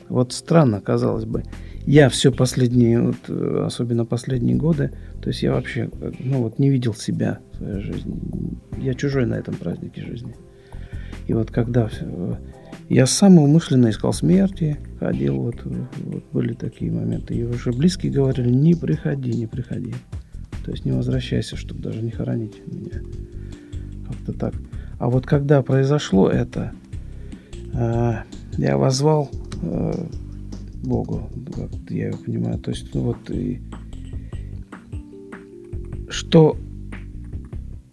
Вот 0.09 0.33
странно, 0.33 0.81
казалось 0.81 1.25
бы. 1.25 1.43
Я 1.85 2.09
все 2.09 2.31
последние, 2.31 3.01
вот, 3.01 3.17
э, 3.29 3.63
особенно 3.67 4.05
последние 4.05 4.57
годы, 4.57 4.93
то 5.23 5.29
есть 5.29 5.43
я 5.43 5.53
вообще, 5.53 5.91
э, 6.01 6.13
ну 6.21 6.43
вот 6.43 6.59
не 6.59 6.71
видел 6.71 6.95
себя 6.95 7.39
в 7.53 7.57
своей 7.57 7.81
жизни. 7.81 8.15
Я 8.79 8.95
чужой 8.95 9.27
на 9.27 9.35
этом 9.35 9.55
празднике 9.55 10.03
жизни. 10.03 10.35
И 11.27 11.35
вот 11.35 11.51
когда 11.51 11.91
э, 12.01 12.35
я 12.89 13.07
сам 13.07 13.39
умышленно 13.39 13.91
искал 13.91 14.13
смерти, 14.13 14.79
ходил, 14.99 15.37
вот, 15.37 15.57
вот 15.65 16.25
были 16.33 16.55
такие 16.55 16.91
моменты. 16.91 17.35
И 17.35 17.45
уже 17.45 17.73
близкие 17.73 18.11
говорили, 18.11 18.49
не 18.49 18.75
приходи, 18.75 19.31
не 19.33 19.47
приходи. 19.47 19.95
То 20.65 20.71
есть 20.71 20.85
не 20.85 20.93
возвращайся, 20.93 21.57
чтобы 21.57 21.83
даже 21.83 22.03
не 22.03 22.11
хоронить 22.11 22.63
меня. 22.67 23.03
Как-то 24.07 24.33
так. 24.33 24.55
А 24.99 25.09
вот 25.11 25.27
когда 25.27 25.63
произошло 25.63 26.29
это, 26.29 26.73
э, 27.75 28.15
я 28.57 28.79
возвал 28.79 29.31
э, 29.63 30.07
Богу, 30.83 31.31
как 31.55 31.71
я 31.91 32.09
его 32.09 32.19
понимаю. 32.19 32.59
То 32.59 32.71
есть, 32.71 32.95
ну 32.95 33.03
вот 33.03 33.31
и 33.31 33.61
что, 36.09 36.57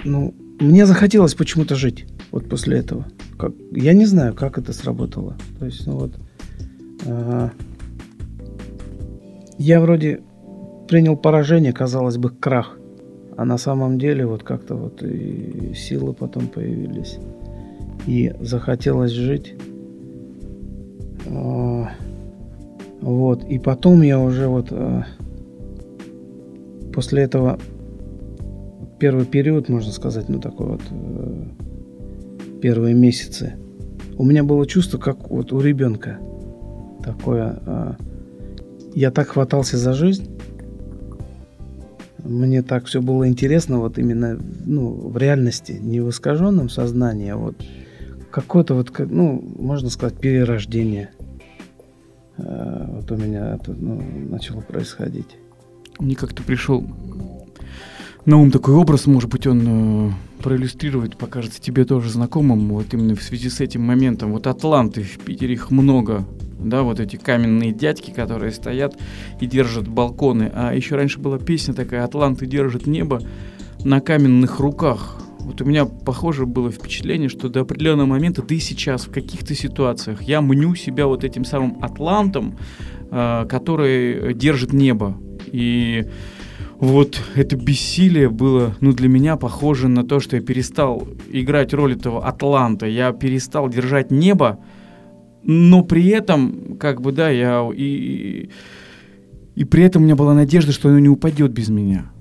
ну, 0.06 0.34
мне 0.60 0.86
захотелось 0.86 1.36
почему-то 1.36 1.76
жить 1.76 2.06
вот 2.32 2.48
после 2.48 2.78
этого. 2.78 3.06
Как, 3.38 3.54
я 3.72 3.94
не 3.94 4.06
знаю, 4.06 4.34
как 4.34 4.58
это 4.58 4.74
сработало. 4.74 5.36
То 5.60 5.66
есть, 5.66 5.86
ну 5.88 5.98
вот, 5.98 6.12
а, 7.08 7.52
я 9.58 9.82
вроде 9.82 10.22
принял 10.88 11.18
поражение, 11.18 11.74
казалось 11.74 12.18
бы, 12.18 12.30
крах. 12.30 12.78
А 13.38 13.44
на 13.44 13.58
самом 13.58 14.00
деле 14.00 14.26
вот 14.26 14.44
как-то 14.44 14.76
вот 14.76 15.04
и 15.04 15.74
силы 15.76 16.14
потом 16.14 16.48
появились. 16.48 17.18
И 18.08 18.34
захотелось 18.40 19.12
жить. 19.12 19.56
А, 21.28 21.90
вот. 23.02 23.44
И 23.46 23.60
потом 23.60 24.02
я 24.02 24.20
уже 24.20 24.48
вот 24.48 24.68
а, 24.72 25.06
после 26.94 27.24
этого 27.24 27.60
первый 29.00 29.26
период, 29.26 29.70
можно 29.70 29.92
сказать, 29.92 30.30
ну 30.30 30.40
такой 30.40 30.68
вот 30.68 30.82
э, 30.90 31.44
первые 32.66 32.96
месяцы, 32.96 33.58
у 34.18 34.26
меня 34.26 34.44
было 34.44 34.66
чувство, 34.66 34.98
как 34.98 35.30
вот 35.30 35.54
у 35.54 35.62
ребенка. 35.62 36.20
Такое. 37.04 37.60
а, 37.64 37.96
я 38.96 39.12
так 39.12 39.28
хватался 39.28 39.78
за 39.78 39.94
жизнь. 39.94 40.36
Мне 42.24 42.64
так 42.64 42.86
все 42.86 43.04
было 43.04 43.28
интересно, 43.28 43.78
вот 43.78 44.00
именно 44.00 44.40
ну, 44.66 45.10
в 45.10 45.16
реальности, 45.16 45.74
не 45.74 46.00
в 46.00 46.10
искаженном 46.10 46.70
сознании, 46.70 47.30
а 47.30 47.38
вот 47.38 47.56
какое-то 48.32 48.74
вот, 48.74 48.92
ну, 48.98 49.40
можно 49.60 49.92
сказать, 49.92 50.18
перерождение. 50.18 51.12
А, 52.40 52.90
Вот 52.96 53.12
у 53.12 53.16
меня 53.16 53.58
это 53.62 53.74
ну, 53.74 54.02
начало 54.28 54.62
происходить. 54.62 55.38
Мне 56.00 56.16
как-то 56.16 56.42
пришел 56.42 56.84
на 58.26 58.38
ум 58.38 58.52
такой 58.52 58.74
образ, 58.74 59.06
может 59.06 59.30
быть, 59.30 59.46
он 59.46 60.10
э, 60.10 60.12
проиллюстрирует, 60.42 61.18
покажется 61.18 61.62
тебе 61.62 61.86
тоже 61.86 62.10
знакомым, 62.10 62.70
вот 62.70 62.94
именно 62.94 63.16
в 63.16 63.22
связи 63.22 63.50
с 63.50 63.62
этим 63.62 63.84
моментом. 63.84 64.32
Вот 64.32 64.48
атланты, 64.48 65.04
в 65.04 65.20
Питере 65.20 65.54
их 65.54 65.70
много, 65.70 66.26
да, 66.60 66.82
вот 66.82 67.00
эти 67.00 67.18
каменные 67.18 67.72
дядьки, 67.72 68.10
которые 68.10 68.52
стоят 68.52 68.98
и 69.40 69.46
держат 69.46 69.88
балконы. 69.88 70.52
А 70.54 70.74
еще 70.74 70.96
раньше 70.96 71.20
была 71.20 71.38
песня 71.38 71.74
такая 71.74 72.04
«Атланты 72.04 72.48
держат 72.48 72.88
небо 72.88 73.22
на 73.84 74.02
каменных 74.02 74.60
руках». 74.60 75.22
Вот 75.40 75.62
у 75.62 75.66
меня 75.66 75.86
похоже 75.86 76.48
было 76.48 76.72
впечатление, 76.72 77.30
что 77.30 77.50
до 77.50 77.62
определенного 77.62 78.08
момента, 78.08 78.42
да 78.42 78.56
и 78.56 78.60
сейчас 78.60 79.06
в 79.06 79.12
каких-то 79.12 79.54
ситуациях 79.54 80.24
я 80.24 80.42
мню 80.42 80.74
себя 80.74 81.06
вот 81.06 81.24
этим 81.24 81.46
самым 81.46 81.78
атлантом, 81.84 82.58
э, 83.12 83.46
который 83.48 84.34
держит 84.34 84.74
небо. 84.74 85.16
И 85.52 86.08
вот 86.80 87.22
это 87.36 87.56
бессилие 87.56 88.30
было, 88.30 88.76
ну, 88.82 88.92
для 88.92 89.08
меня 89.08 89.38
похоже 89.38 89.88
на 89.88 90.04
то, 90.04 90.20
что 90.20 90.36
я 90.36 90.42
перестал 90.42 91.08
играть 91.32 91.74
роль 91.74 91.94
этого 91.94 92.26
Атланта. 92.26 92.86
Я 92.86 93.12
перестал 93.14 93.70
держать 93.70 94.12
небо, 94.12 94.60
но 95.44 95.84
при 95.84 96.08
этом, 96.08 96.78
как 96.78 97.02
бы, 97.02 97.12
да, 97.12 97.30
я 97.30 97.68
и, 97.74 98.50
и 99.56 99.64
при 99.64 99.84
этом 99.84 100.02
у 100.02 100.06
меня 100.06 100.16
была 100.16 100.34
надежда, 100.34 100.72
что 100.72 100.90
оно 100.90 101.00
не 101.00 101.10
упадет 101.10 101.52
без 101.52 101.70
меня. 101.70 102.12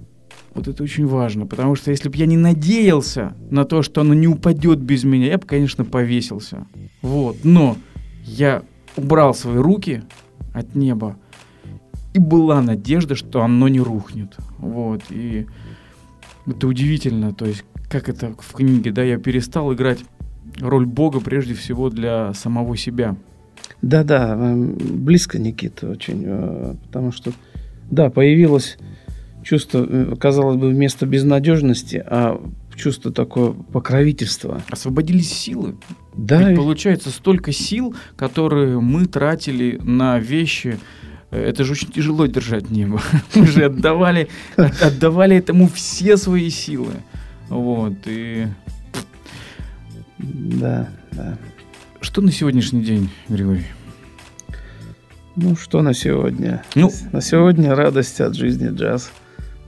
Вот 0.55 0.69
это 0.69 0.85
очень 0.85 1.07
важно, 1.07 1.47
потому 1.47 1.75
что 1.75 1.90
если 1.90 2.09
бы 2.09 2.17
я 2.17 2.27
не 2.27 2.37
надеялся 2.37 3.35
на 3.51 3.64
то, 3.64 3.83
что 3.83 4.03
оно 4.03 4.14
не 4.14 4.29
упадет 4.29 4.79
без 4.79 5.03
меня, 5.03 5.27
я 5.27 5.38
бы, 5.38 5.47
конечно, 5.47 5.85
повесился. 5.85 6.67
Вот, 7.03 7.38
но 7.43 7.77
я 8.23 8.62
убрал 8.97 9.35
свои 9.35 9.57
руки 9.57 10.03
от 10.53 10.77
неба, 10.77 11.17
и 12.14 12.18
была 12.18 12.62
надежда, 12.62 13.16
что 13.16 13.42
оно 13.42 13.68
не 13.68 13.81
рухнет. 13.81 14.37
Вот, 14.59 15.03
и 15.11 15.46
это 16.46 16.66
удивительно, 16.66 17.35
то 17.35 17.44
есть, 17.44 17.64
как 17.90 18.09
это 18.09 18.35
в 18.38 18.53
книге, 18.55 18.92
да, 18.92 19.03
я 19.03 19.18
перестал 19.18 19.74
играть 19.74 19.98
роль 20.61 20.87
Бога 20.87 21.20
прежде 21.20 21.55
всего 21.55 21.90
для 21.90 22.33
самого 22.35 22.77
себя. 22.77 23.16
Да-да, 23.83 24.55
близко, 24.57 25.38
Никита, 25.38 25.90
очень, 25.90 26.22
э, 26.24 26.74
потому 26.87 27.12
что, 27.12 27.33
да, 27.90 28.11
появилось 28.11 28.79
чувство, 29.42 29.87
э, 29.88 30.14
казалось 30.18 30.57
бы, 30.57 30.68
вместо 30.68 31.07
безнадежности, 31.07 32.03
а 32.07 32.40
чувство 32.74 33.12
такое 33.12 33.53
покровительства. 33.53 34.62
Освободились 34.68 35.33
силы. 35.33 35.77
Да. 36.16 36.48
Ведь 36.48 36.57
получается 36.57 37.11
столько 37.11 37.53
сил, 37.53 37.94
которые 38.16 38.81
мы 38.81 39.07
тратили 39.07 39.79
на 39.83 40.18
вещи, 40.18 40.79
это 41.35 41.64
же 41.64 41.73
очень 41.73 41.90
тяжело 41.90 42.27
держать 42.27 42.70
небо. 42.70 43.01
Мы 43.35 43.47
же 43.47 43.64
отдавали, 43.64 44.29
отдавали 44.57 45.37
этому 45.37 45.68
все 45.68 46.16
свои 46.16 46.51
силы. 46.51 46.92
Вот, 47.49 47.94
и... 48.07 48.47
Да, 50.18 50.88
да. 51.12 51.37
Что 52.01 52.20
на 52.20 52.33
сегодняшний 52.33 52.83
день, 52.83 53.11
Григорий? 53.29 53.66
Ну, 55.37 55.57
что 55.57 55.83
на 55.83 55.94
сегодня? 55.94 56.62
Ну, 56.75 56.90
на 57.12 57.20
сегодня 57.20 57.75
радость 57.75 58.20
от 58.20 58.35
жизни 58.35 58.68
джаз. 58.70 59.11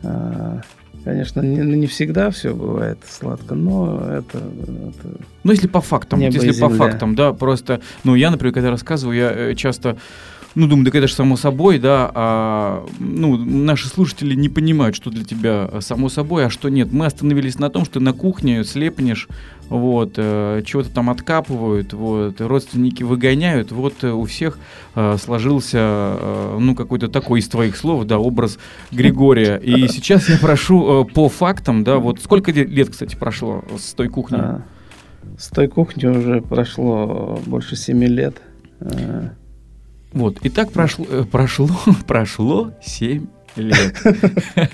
А, 0.02 0.60
конечно, 1.04 1.40
не, 1.40 1.58
не 1.58 1.86
всегда 1.86 2.30
все 2.30 2.54
бывает 2.54 2.98
сладко, 3.08 3.54
но 3.54 4.00
это... 4.08 4.38
это 4.38 5.18
ну, 5.42 5.50
если 5.50 5.66
по 5.66 5.80
фактам, 5.80 6.20
если 6.20 6.52
по 6.60 6.68
фактам, 6.68 7.16
да, 7.16 7.32
просто... 7.32 7.80
Ну, 8.04 8.14
я, 8.14 8.30
например, 8.30 8.54
когда 8.54 8.70
рассказываю, 8.70 9.16
я 9.16 9.32
э, 9.32 9.54
часто 9.54 9.96
ну, 10.56 10.66
думаю, 10.66 10.90
да 10.90 10.98
это 10.98 11.06
же 11.06 11.12
само 11.12 11.36
собой, 11.36 11.78
да, 11.78 12.10
а, 12.14 12.86
ну, 12.98 13.36
наши 13.36 13.88
слушатели 13.88 14.34
не 14.34 14.48
понимают, 14.48 14.96
что 14.96 15.10
для 15.10 15.22
тебя 15.22 15.68
э, 15.70 15.80
само 15.82 16.08
собой, 16.08 16.46
а 16.46 16.50
что 16.50 16.70
нет. 16.70 16.90
Мы 16.92 17.04
остановились 17.04 17.58
на 17.58 17.68
том, 17.68 17.84
что 17.84 18.00
на 18.00 18.14
кухне 18.14 18.64
слепнешь, 18.64 19.28
вот, 19.68 20.14
э, 20.16 20.62
чего-то 20.64 20.90
там 20.90 21.10
откапывают, 21.10 21.92
вот, 21.92 22.40
родственники 22.40 23.02
выгоняют, 23.02 23.70
вот 23.70 24.02
э, 24.02 24.10
у 24.10 24.24
всех 24.24 24.58
э, 24.94 25.18
сложился, 25.18 25.78
э, 25.78 26.58
ну, 26.58 26.74
какой-то 26.74 27.08
такой 27.08 27.40
из 27.40 27.48
твоих 27.48 27.76
слов, 27.76 28.06
да, 28.06 28.18
образ 28.18 28.58
Григория. 28.90 29.58
И 29.58 29.86
сейчас 29.88 30.26
я 30.30 30.38
прошу 30.38 31.02
э, 31.02 31.04
по 31.04 31.28
фактам, 31.28 31.84
да, 31.84 31.98
вот 31.98 32.22
сколько 32.22 32.50
лет, 32.50 32.88
кстати, 32.88 33.14
прошло 33.14 33.62
с 33.78 33.92
той 33.92 34.08
кухни? 34.08 34.38
А, 34.38 34.62
с 35.38 35.48
той 35.48 35.68
кухни 35.68 36.06
уже 36.06 36.40
прошло 36.40 37.38
больше 37.44 37.76
семи 37.76 38.06
лет. 38.06 38.40
А, 40.12 40.18
вот, 40.18 40.38
и 40.44 40.48
так 40.48 40.72
прошло, 40.72 41.06
э, 41.08 41.24
прошло, 41.24 41.68
прошло 42.06 42.72
7 42.82 43.26
лет. 43.56 44.02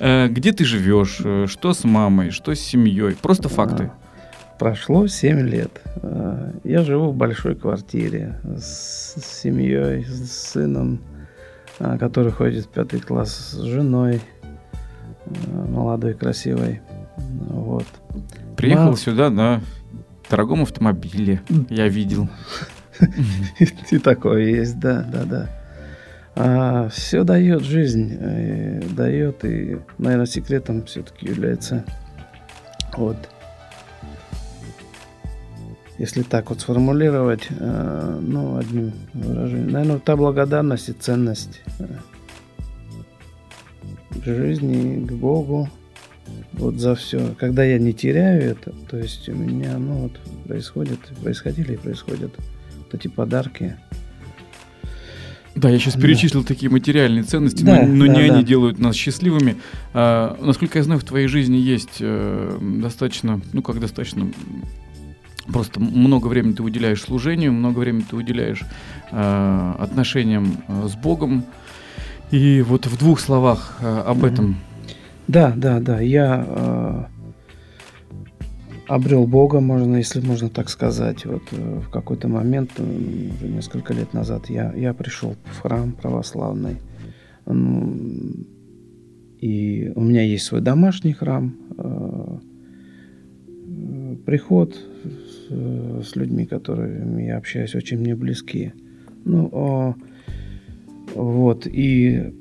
Э, 0.00 0.28
где 0.28 0.52
ты 0.52 0.64
живешь? 0.64 1.20
Э, 1.24 1.46
что 1.48 1.72
с 1.72 1.84
мамой? 1.84 2.30
Что 2.30 2.54
с 2.54 2.60
семьей? 2.60 3.14
Просто 3.14 3.48
факты. 3.48 3.90
Прошло 4.58 5.06
7 5.06 5.40
лет. 5.40 5.80
Я 6.64 6.82
живу 6.82 7.10
в 7.10 7.14
большой 7.14 7.54
квартире 7.54 8.40
с 8.56 9.14
семьей, 9.22 10.04
с 10.04 10.50
сыном, 10.52 11.00
который 11.78 12.32
ходит 12.32 12.64
в 12.64 12.68
пятый 12.68 12.98
класс, 12.98 13.52
с 13.52 13.62
женой, 13.62 14.20
молодой, 15.52 16.14
красивой. 16.14 16.80
Вот. 17.18 17.86
Приехал 18.56 18.86
Мам... 18.86 18.96
сюда 18.96 19.30
на 19.30 19.60
дорогом 20.28 20.62
автомобиле, 20.62 21.40
я 21.70 21.86
видел. 21.86 22.28
И 23.90 23.98
такое 23.98 24.44
есть, 24.44 24.78
да, 24.78 25.02
да, 25.02 25.24
да. 25.24 25.48
А, 26.34 26.88
все 26.88 27.24
дает 27.24 27.62
жизнь, 27.62 28.16
э, 28.20 28.80
дает, 28.90 29.44
и, 29.44 29.78
наверное, 29.98 30.26
секретом 30.26 30.84
все-таки 30.84 31.26
является 31.26 31.84
вот 32.96 33.16
если 35.98 36.22
так 36.22 36.50
вот 36.50 36.60
сформулировать, 36.60 37.48
э, 37.50 38.18
ну, 38.22 38.56
одним 38.56 38.92
выражением, 39.14 39.70
наверное, 39.70 39.98
та 39.98 40.16
благодарность 40.16 40.88
и 40.88 40.92
ценность 40.92 41.60
э, 41.80 41.86
жизни, 44.24 45.04
к 45.04 45.12
Богу, 45.12 45.68
вот 46.52 46.76
за 46.76 46.94
все. 46.94 47.34
Когда 47.36 47.64
я 47.64 47.78
не 47.78 47.92
теряю 47.92 48.52
это, 48.52 48.72
то 48.88 48.96
есть 48.96 49.28
у 49.28 49.34
меня, 49.34 49.76
ну, 49.78 50.02
вот 50.02 50.12
происходит, 50.46 51.00
происходили 51.20 51.74
и 51.74 51.76
происходят 51.76 52.32
вот 52.90 53.00
эти 53.00 53.08
подарки. 53.08 53.76
Да, 55.54 55.68
я 55.70 55.78
сейчас 55.78 55.94
да. 55.94 56.02
перечислил 56.02 56.44
такие 56.44 56.70
материальные 56.70 57.24
ценности, 57.24 57.64
да, 57.64 57.82
но, 57.82 58.06
но 58.06 58.06
да, 58.06 58.20
не 58.20 58.28
да. 58.28 58.34
они 58.34 58.44
делают 58.44 58.78
нас 58.78 58.94
счастливыми. 58.94 59.56
А, 59.92 60.36
насколько 60.40 60.78
я 60.78 60.84
знаю, 60.84 61.00
в 61.00 61.04
твоей 61.04 61.26
жизни 61.26 61.56
есть 61.56 61.96
э, 62.00 62.58
достаточно, 62.60 63.40
ну 63.52 63.62
как 63.62 63.80
достаточно, 63.80 64.28
просто 65.52 65.80
много 65.80 66.28
времени 66.28 66.52
ты 66.52 66.62
уделяешь 66.62 67.02
служению, 67.02 67.52
много 67.52 67.80
времени 67.80 68.04
ты 68.08 68.14
уделяешь 68.14 68.62
э, 69.10 69.74
отношениям 69.78 70.58
э, 70.68 70.86
с 70.88 70.94
Богом. 70.94 71.44
И 72.30 72.62
вот 72.62 72.86
в 72.86 72.96
двух 72.96 73.18
словах 73.18 73.78
э, 73.80 74.02
об 74.06 74.18
mm-hmm. 74.18 74.32
этом. 74.32 74.56
Да, 75.26 75.52
да, 75.56 75.80
да. 75.80 76.00
Я 76.00 77.08
обрел 78.88 79.26
Бога, 79.26 79.60
можно, 79.60 79.96
если 79.96 80.20
можно 80.20 80.48
так 80.48 80.68
сказать. 80.68 81.24
Вот 81.26 81.42
э, 81.52 81.80
в 81.80 81.90
какой-то 81.90 82.28
момент, 82.28 82.70
э, 82.78 82.82
уже 82.82 83.48
несколько 83.48 83.92
лет 83.92 84.14
назад, 84.14 84.50
я, 84.50 84.72
я 84.74 84.94
пришел 84.94 85.36
в 85.44 85.60
храм 85.60 85.92
православный. 85.92 86.76
И 89.40 89.92
у 89.94 90.00
меня 90.00 90.22
есть 90.22 90.46
свой 90.46 90.60
домашний 90.60 91.12
храм, 91.12 91.54
э, 91.76 92.38
приход 94.26 94.76
с, 95.48 96.16
людьми, 96.16 96.46
которыми 96.46 97.22
я 97.24 97.36
общаюсь, 97.38 97.74
очень 97.74 97.98
мне 97.98 98.14
близкие. 98.14 98.74
Ну, 99.24 99.94
вот, 101.14 101.66
и 101.66 102.34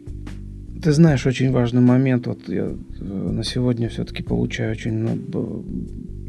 ты 0.81 0.91
знаешь, 0.91 1.25
очень 1.25 1.51
важный 1.51 1.81
момент, 1.81 2.27
вот 2.27 2.49
я 2.49 2.75
на 2.99 3.43
сегодня 3.43 3.88
все-таки 3.88 4.23
получаю 4.23 4.71
очень 4.71 4.93
много 4.93 5.63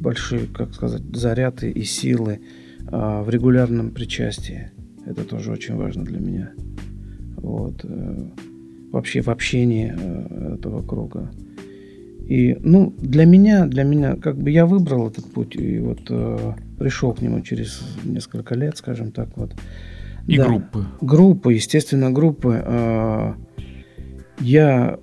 большие, 0.01 0.47
как 0.47 0.75
сказать, 0.75 1.03
заряды 1.13 1.71
и 1.71 1.85
силы 1.85 2.41
а, 2.91 3.23
в 3.23 3.31
регулярном 3.31 3.91
причастии. 3.91 4.71
Это 5.07 5.25
тоже 5.25 5.53
очень 5.53 5.77
важно 5.77 6.05
для 6.05 6.21
меня. 6.21 6.53
Вот. 7.37 7.85
Э, 7.85 8.29
вообще 8.91 9.23
в 9.23 9.29
общении 9.29 9.95
э, 9.97 10.55
этого 10.55 10.83
круга. 10.83 11.31
И, 12.27 12.59
ну, 12.61 12.95
для 12.99 13.25
меня, 13.25 13.67
для 13.67 13.85
меня, 13.85 14.17
как 14.17 14.37
бы 14.37 14.51
я 14.51 14.67
выбрал 14.67 15.09
этот 15.09 15.25
путь 15.33 15.57
и 15.57 15.79
вот 15.79 16.01
э, 16.11 16.53
пришел 16.79 17.15
к 17.15 17.23
нему 17.23 17.41
через 17.41 17.81
несколько 18.05 18.55
лет, 18.55 18.77
скажем 18.77 19.13
так, 19.13 19.35
вот. 19.37 19.55
И 20.27 20.37
да. 20.37 20.47
группы. 20.47 20.85
Группы, 21.01 21.55
естественно, 21.55 22.11
группы. 22.11 22.63
Э, 22.63 23.33
я 24.41 24.99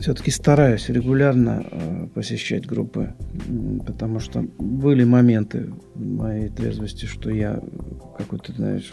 все-таки 0.00 0.30
стараюсь 0.30 0.88
регулярно 0.88 1.64
э, 1.70 2.06
посещать 2.14 2.66
группы, 2.66 3.12
потому 3.86 4.18
что 4.18 4.44
были 4.58 5.04
моменты 5.04 5.72
моей 5.94 6.48
трезвости, 6.48 7.04
что 7.04 7.30
я 7.30 7.62
какой-то, 8.16 8.52
знаешь, 8.52 8.92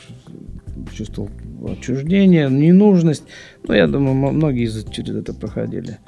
чувствовал 0.93 1.29
отчуждение, 1.65 2.49
ненужность. 2.49 3.23
Но 3.65 3.73
я 3.73 3.87
думаю, 3.87 4.33
многие 4.33 4.67
через 4.91 5.15
это 5.15 5.33
проходили, 5.33 5.99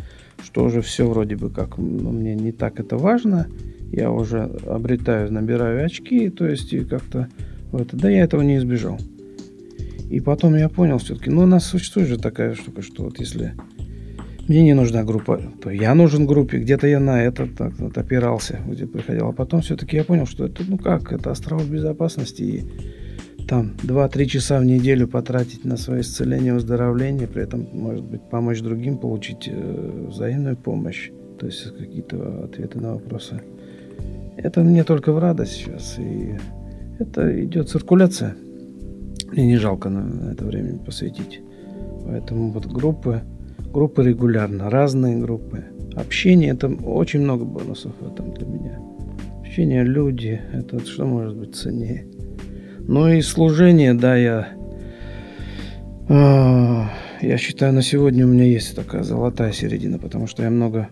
что 0.44 0.66
уже 0.66 0.82
все 0.82 1.08
вроде 1.08 1.38
бы 1.38 1.50
как, 1.50 1.78
ну, 1.78 2.12
мне 2.12 2.36
не 2.36 2.52
так 2.52 2.80
это 2.82 2.98
важно, 2.98 3.48
я 3.92 4.12
уже 4.12 4.42
обретаю, 4.68 5.32
набираю 5.32 5.86
очки, 5.86 6.30
то 6.30 6.46
есть 6.46 6.74
и 6.74 6.82
как-то 6.82 7.30
вот, 7.72 7.90
да 7.94 8.10
я 8.10 8.24
этого 8.24 8.42
не 8.42 8.58
избежал. 8.58 9.00
И 10.10 10.20
потом 10.20 10.56
я 10.56 10.68
понял 10.70 10.98
все-таки, 10.98 11.30
ну 11.30 11.44
у 11.44 11.46
нас 11.46 11.66
существует 11.66 12.10
же 12.10 12.18
такая 12.18 12.56
штука, 12.56 12.82
что 12.82 13.04
вот 13.04 13.20
если 13.20 13.54
мне 14.50 14.64
не 14.64 14.74
нужна 14.74 15.04
группа, 15.04 15.40
то 15.62 15.70
я 15.70 15.94
нужен 15.94 16.26
группе, 16.26 16.58
где-то 16.58 16.88
я 16.88 17.00
на 17.00 17.22
это 17.22 17.46
так 17.46 17.78
вот 17.78 17.98
опирался, 18.00 18.60
где 18.68 18.88
приходил. 18.88 19.28
А 19.28 19.32
потом 19.32 19.62
все-таки 19.62 19.96
я 19.96 20.04
понял, 20.04 20.26
что 20.26 20.46
это, 20.46 20.64
ну 20.68 20.80
как, 20.80 21.14
это 21.14 21.30
остров 21.30 21.70
безопасности, 21.70 22.42
и 22.42 22.64
там 23.48 23.76
2-3 23.84 24.26
часа 24.26 24.60
в 24.60 24.66
неделю 24.66 25.08
потратить 25.08 25.66
на 25.66 25.78
свое 25.78 26.02
исцеление, 26.02 26.56
выздоровление, 26.56 27.28
при 27.28 27.44
этом, 27.44 27.68
может 27.74 28.04
быть, 28.04 28.22
помочь 28.28 28.62
другим, 28.62 28.98
получить 28.98 29.48
э, 29.48 30.08
взаимную 30.08 30.58
помощь, 30.58 31.12
то 31.40 31.46
есть 31.46 31.72
какие-то 31.78 32.46
ответы 32.46 32.80
на 32.80 32.94
вопросы. 32.94 33.42
Это 34.36 34.62
мне 34.62 34.84
только 34.84 35.12
в 35.12 35.20
радость 35.20 35.58
сейчас, 35.58 36.00
и 36.00 36.36
это 36.98 37.46
идет 37.46 37.70
циркуляция. 37.70 38.36
Мне 39.32 39.46
не 39.46 39.58
жалко 39.58 39.90
на 39.90 40.32
это 40.32 40.44
время 40.44 40.80
посвятить. 40.80 41.40
Поэтому 42.08 42.50
вот 42.50 42.66
группы, 42.66 43.22
группы 43.72 44.04
регулярно, 44.04 44.70
разные 44.70 45.18
группы. 45.18 45.64
Общение, 45.96 46.52
это 46.52 46.68
очень 46.68 47.22
много 47.22 47.46
бонусов 47.46 47.94
в 48.00 48.12
этом 48.12 48.34
для 48.34 48.46
меня. 48.46 48.80
Общение, 49.42 49.84
люди, 49.84 50.42
это 50.54 50.80
что 50.86 51.06
может 51.06 51.36
быть 51.36 51.56
ценнее. 51.56 52.06
Ну 52.80 53.08
и 53.08 53.22
служение, 53.22 53.94
да, 53.94 54.16
я... 54.16 54.50
Э, 56.08 56.86
я 57.22 57.38
считаю, 57.38 57.74
на 57.74 57.82
сегодня 57.82 58.26
у 58.26 58.30
меня 58.30 58.46
есть 58.46 58.76
такая 58.76 59.04
золотая 59.04 59.52
середина, 59.52 60.00
потому 60.00 60.28
что 60.28 60.44
я 60.44 60.50
много... 60.50 60.90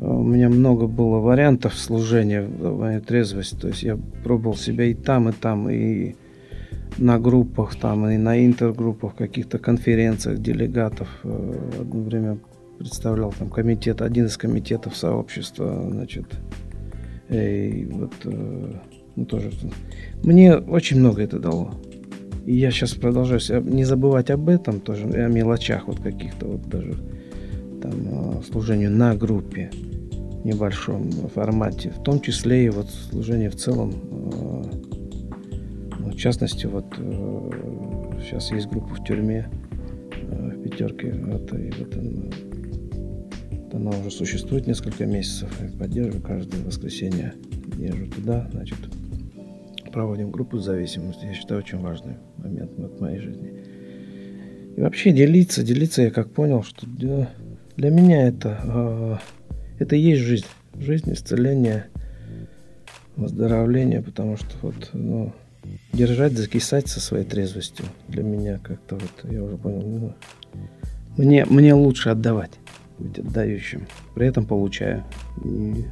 У 0.00 0.22
меня 0.22 0.48
много 0.48 0.88
было 0.88 1.18
вариантов 1.18 1.74
служения 1.74 2.42
в 2.42 2.78
моей 2.78 3.00
трезвости. 3.00 3.54
То 3.54 3.68
есть 3.68 3.82
я 3.82 3.96
пробовал 4.24 4.56
себя 4.56 4.84
и 4.84 4.94
там, 4.94 5.28
и 5.28 5.32
там, 5.32 5.70
и 5.70 6.16
на 6.98 7.18
группах, 7.18 7.76
там, 7.76 8.08
и 8.08 8.16
на 8.16 8.44
интергруппах, 8.44 9.14
каких-то 9.14 9.58
конференциях 9.58 10.38
делегатов. 10.38 11.08
Э, 11.24 11.70
одно 11.80 12.02
время 12.02 12.38
представлял 12.78 13.32
там 13.32 13.48
комитет, 13.48 14.02
один 14.02 14.26
из 14.26 14.36
комитетов 14.36 14.96
сообщества, 14.96 15.88
значит, 15.90 16.26
и 17.28 17.88
вот 17.90 18.12
э, 18.24 18.72
ну, 19.16 19.24
тоже. 19.24 19.50
Мне 20.22 20.56
очень 20.56 20.98
много 20.98 21.22
это 21.22 21.38
дало. 21.38 21.74
И 22.46 22.56
я 22.56 22.70
сейчас 22.70 22.94
продолжаю 22.94 23.40
не 23.62 23.84
забывать 23.84 24.30
об 24.30 24.48
этом 24.48 24.80
тоже, 24.80 25.06
о 25.06 25.28
мелочах 25.28 25.86
вот 25.86 26.00
каких-то 26.00 26.46
вот 26.46 26.68
даже 26.68 26.94
там 27.80 28.42
служению 28.42 28.90
на 28.90 29.14
группе 29.14 29.70
небольшом 30.44 31.10
формате, 31.34 31.92
в 31.96 32.02
том 32.02 32.20
числе 32.20 32.66
и 32.66 32.68
вот 32.68 32.88
служение 32.90 33.48
в 33.48 33.56
целом. 33.56 33.94
Частности, 36.22 36.66
вот 36.66 36.86
сейчас 38.20 38.52
есть 38.52 38.68
группа 38.68 38.94
в 38.94 39.04
тюрьме 39.04 39.50
в 40.20 40.62
пятерке, 40.62 41.12
вот, 41.14 41.52
и 41.52 41.72
вот 41.76 41.96
она, 41.96 42.30
она 43.72 43.98
уже 43.98 44.12
существует 44.12 44.68
несколько 44.68 45.04
месяцев, 45.04 45.50
и 45.60 45.76
поддерживаю 45.76 46.22
каждое 46.22 46.62
воскресенье, 46.62 47.34
езжу 47.76 48.06
туда, 48.06 48.48
значит, 48.52 48.78
проводим 49.92 50.30
группу 50.30 50.58
зависимости. 50.58 51.24
Я 51.24 51.34
считаю, 51.34 51.60
очень 51.60 51.78
важный 51.78 52.14
момент 52.36 52.70
в 52.76 53.00
моей 53.00 53.18
жизни. 53.18 53.54
И 54.76 54.80
вообще 54.80 55.10
делиться, 55.10 55.64
делиться, 55.64 56.02
я 56.02 56.12
как 56.12 56.30
понял, 56.30 56.62
что 56.62 56.86
для, 56.86 57.30
для 57.76 57.90
меня 57.90 58.28
это, 58.28 58.60
э, 58.62 59.16
это 59.80 59.96
и 59.96 60.00
есть 60.00 60.22
жизнь. 60.22 60.46
Жизнь, 60.78 61.12
исцеление, 61.12 61.86
выздоровление, 63.16 64.02
потому 64.02 64.36
что 64.36 64.54
вот, 64.62 64.90
ну, 64.92 65.32
держать, 65.92 66.32
закисать 66.32 66.88
со 66.88 67.00
своей 67.00 67.24
трезвостью 67.24 67.86
для 68.08 68.22
меня 68.22 68.58
как-то 68.58 68.96
вот, 68.96 69.30
я 69.32 69.42
уже 69.42 69.56
понял, 69.56 69.82
ну, 69.82 70.14
мне, 71.16 71.44
мне 71.44 71.74
лучше 71.74 72.08
отдавать, 72.08 72.52
быть 72.98 73.18
отдающим, 73.18 73.86
при 74.14 74.26
этом 74.26 74.46
получаю. 74.46 75.04
И 75.44 75.84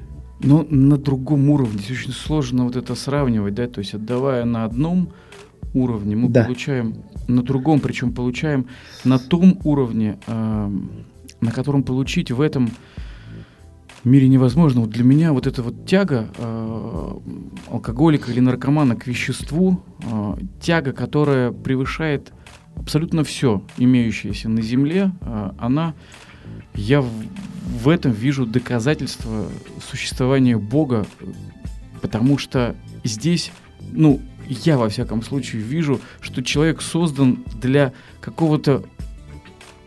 но 0.43 0.67
на 0.71 0.97
другом 0.97 1.51
уровне. 1.51 1.79
Здесь 1.79 1.99
очень 1.99 2.13
сложно 2.13 2.65
вот 2.65 2.77
это 2.77 2.95
сравнивать, 2.95 3.55
да, 3.55 3.67
то 3.67 3.81
есть 3.81 3.95
отдавая 3.95 4.45
на 4.45 4.65
одном 4.65 5.13
уровне, 5.75 6.17
мы 6.17 6.29
да. 6.29 6.45
получаем 6.45 7.05
на 7.29 7.43
другом, 7.43 7.81
причем 7.81 8.13
получаем 8.13 8.67
на 9.05 9.19
том 9.19 9.61
уровне, 9.65 10.19
э, 10.27 10.71
на 11.41 11.53
котором 11.53 11.83
получить 11.83 12.31
в 12.31 12.41
этом 12.41 12.71
мире 14.05 14.29
невозможно. 14.29 14.83
Вот 14.83 14.91
для 14.91 15.05
меня 15.05 15.33
вот 15.33 15.47
эта 15.47 15.63
вот 15.63 15.87
тяга 15.87 16.29
э, 16.37 17.19
алкоголика 17.71 18.31
или 18.31 18.41
наркомана 18.41 18.97
к 18.97 19.07
веществу, 19.07 19.85
э, 20.03 20.37
тяга, 20.61 20.93
которая 20.93 21.53
превышает 21.53 22.33
абсолютно 22.77 23.25
все 23.25 23.63
имеющееся 23.77 24.49
на 24.49 24.63
Земле, 24.63 25.13
э, 25.21 25.51
она 25.59 25.95
я 26.75 27.01
в, 27.01 27.11
в 27.67 27.89
этом 27.89 28.13
вижу 28.13 28.47
доказательство 28.47 29.47
существования 29.91 30.57
Бога, 30.57 31.07
потому 32.01 32.39
что 32.39 32.75
здесь, 33.05 33.53
ну, 33.93 34.21
я 34.49 34.79
во 34.79 34.89
всяком 34.89 35.23
случае 35.23 35.63
вижу, 35.63 36.01
что 36.21 36.43
человек 36.43 36.83
создан 36.83 37.45
для 37.61 37.93
какого-то 38.21 38.85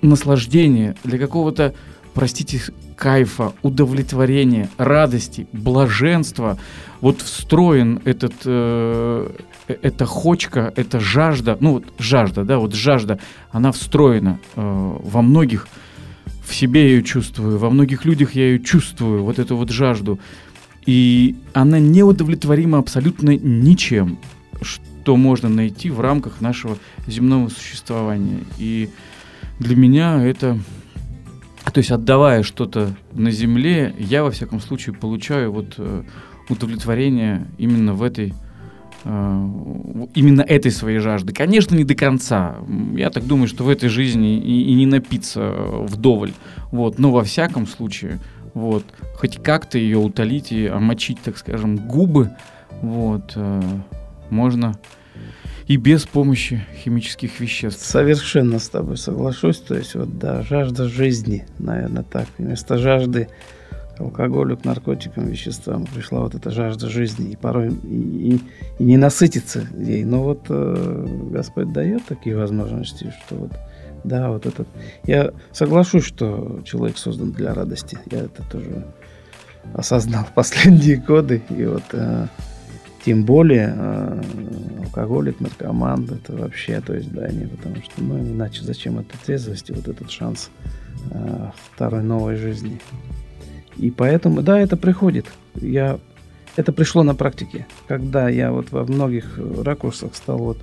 наслаждения, 0.01 0.95
для 1.03 1.17
какого-то, 1.17 1.73
простите, 2.13 2.61
кайфа, 3.03 3.51
удовлетворения, 3.63 4.69
радости, 4.77 5.45
блаженства. 5.51 6.57
Вот 7.01 7.19
встроен 7.21 7.99
этот, 8.05 8.33
э, 8.45 9.29
э 9.67 9.75
эта 9.81 10.05
хочка, 10.05 10.71
эта 10.77 11.01
жажда, 11.01 11.57
ну 11.59 11.73
вот 11.73 11.83
жажда, 11.99 12.45
да, 12.45 12.59
вот 12.59 12.73
жажда, 12.73 13.19
она 13.51 13.73
встроена 13.73 14.39
э, 14.55 14.97
во 15.03 15.21
многих 15.21 15.67
в 16.45 16.55
себе 16.55 16.91
ее 16.91 17.03
чувствую, 17.03 17.57
во 17.57 17.69
многих 17.69 18.05
людях 18.05 18.35
я 18.35 18.43
ее 18.43 18.59
чувствую, 18.59 19.23
вот 19.25 19.37
эту 19.37 19.57
вот 19.57 19.69
жажду. 19.69 20.17
И 20.85 21.35
она 21.53 21.79
неудовлетворима 21.79 22.77
абсолютно 22.77 23.35
ничем, 23.35 24.17
что 24.61 25.17
можно 25.17 25.49
найти 25.49 25.89
в 25.89 25.99
рамках 25.99 26.39
нашего 26.39 26.77
земного 27.05 27.49
существования. 27.49 28.45
И 28.59 28.89
для 29.59 29.75
меня 29.75 30.23
это... 30.23 30.57
То 31.71 31.79
есть 31.79 31.91
отдавая 31.91 32.43
что-то 32.43 32.93
на 33.13 33.31
земле, 33.31 33.95
я 33.97 34.23
во 34.23 34.31
всяком 34.31 34.59
случае 34.59 34.95
получаю 34.95 35.51
вот 35.51 35.75
э, 35.77 36.03
удовлетворение 36.49 37.47
именно 37.57 37.93
в 37.93 38.03
этой 38.03 38.33
Э, 39.05 39.47
именно 40.13 40.41
этой 40.41 40.71
своей 40.71 40.99
жажды. 40.99 41.33
Конечно, 41.33 41.75
не 41.75 41.83
до 41.83 41.95
конца. 41.95 42.55
Я 42.95 43.09
так 43.09 43.25
думаю, 43.25 43.47
что 43.47 43.65
в 43.65 43.69
этой 43.69 43.89
жизни 43.89 44.37
и, 44.37 44.71
и 44.71 44.73
не 44.75 44.85
напиться 44.85 45.51
вдоволь. 45.51 46.31
Вот. 46.71 46.99
Но 46.99 47.11
во 47.11 47.23
всяком 47.23 47.67
случае, 47.67 48.19
вот, 48.53 48.85
хоть 49.15 49.37
как-то 49.43 49.77
ее 49.77 49.97
утолить 49.97 50.51
и 50.51 50.67
омочить, 50.67 51.19
так 51.21 51.37
скажем, 51.37 51.75
губы, 51.75 52.31
вот, 52.81 53.33
э, 53.35 53.61
можно 54.29 54.73
и 55.67 55.77
без 55.77 56.05
помощи 56.05 56.65
химических 56.83 57.39
веществ. 57.39 57.85
Совершенно 57.85 58.59
с 58.59 58.69
тобой 58.69 58.97
соглашусь. 58.97 59.59
То 59.59 59.75
есть, 59.75 59.95
вот, 59.95 60.17
да, 60.17 60.41
жажда 60.43 60.87
жизни, 60.87 61.45
наверное, 61.59 62.03
так. 62.03 62.27
Вместо 62.37 62.77
жажды 62.77 63.29
к 63.97 64.01
алкоголю, 64.01 64.57
к 64.57 64.65
наркотикам, 64.65 65.27
веществам 65.27 65.85
пришла 65.85 66.21
вот 66.21 66.35
эта 66.35 66.49
жажда 66.49 66.89
жизни, 66.89 67.31
и 67.31 67.35
порой 67.35 67.69
и, 67.83 68.35
и, 68.35 68.41
и 68.79 68.83
не 68.83 68.97
насытиться 68.97 69.67
ей. 69.77 70.03
Но 70.03 70.23
вот 70.23 70.45
э, 70.49 71.07
Господь 71.31 71.71
дает 71.71 72.05
такие 72.05 72.35
возможности, 72.35 73.13
что 73.25 73.35
вот 73.35 73.51
да, 74.03 74.29
вот 74.29 74.45
этот. 74.45 74.67
Я 75.05 75.31
соглашусь, 75.51 76.03
что 76.03 76.61
человек 76.65 76.97
создан 76.97 77.31
для 77.31 77.53
радости. 77.53 77.97
Я 78.11 78.19
это 78.19 78.43
тоже 78.51 78.85
осознал 79.73 80.25
в 80.25 80.31
последние 80.33 80.97
годы. 80.97 81.41
И 81.49 81.65
вот 81.65 81.83
э, 81.93 82.27
тем 83.05 83.25
более 83.25 83.73
э, 83.75 84.21
алкоголик, 84.85 85.39
наркоман, 85.39 86.05
это 86.05 86.33
вообще, 86.33 86.79
то 86.79 86.93
есть, 86.93 87.11
да, 87.11 87.27
не 87.29 87.45
потому 87.45 87.75
что, 87.77 88.01
ну, 88.01 88.19
иначе 88.19 88.63
зачем 88.63 88.99
эта 88.99 89.17
трезвость 89.25 89.69
и 89.69 89.73
вот 89.73 89.87
этот 89.87 90.09
шанс 90.09 90.49
э, 91.11 91.49
второй 91.73 92.03
новой 92.03 92.37
жизни. 92.37 92.79
И 93.77 93.91
поэтому, 93.91 94.41
да, 94.41 94.59
это 94.59 94.77
приходит. 94.77 95.25
Я, 95.55 95.99
это 96.55 96.71
пришло 96.71 97.03
на 97.03 97.15
практике, 97.15 97.67
когда 97.87 98.29
я 98.29 98.51
вот 98.51 98.71
во 98.71 98.85
многих 98.85 99.37
ракурсах 99.37 100.15
стал 100.15 100.37
вот 100.37 100.59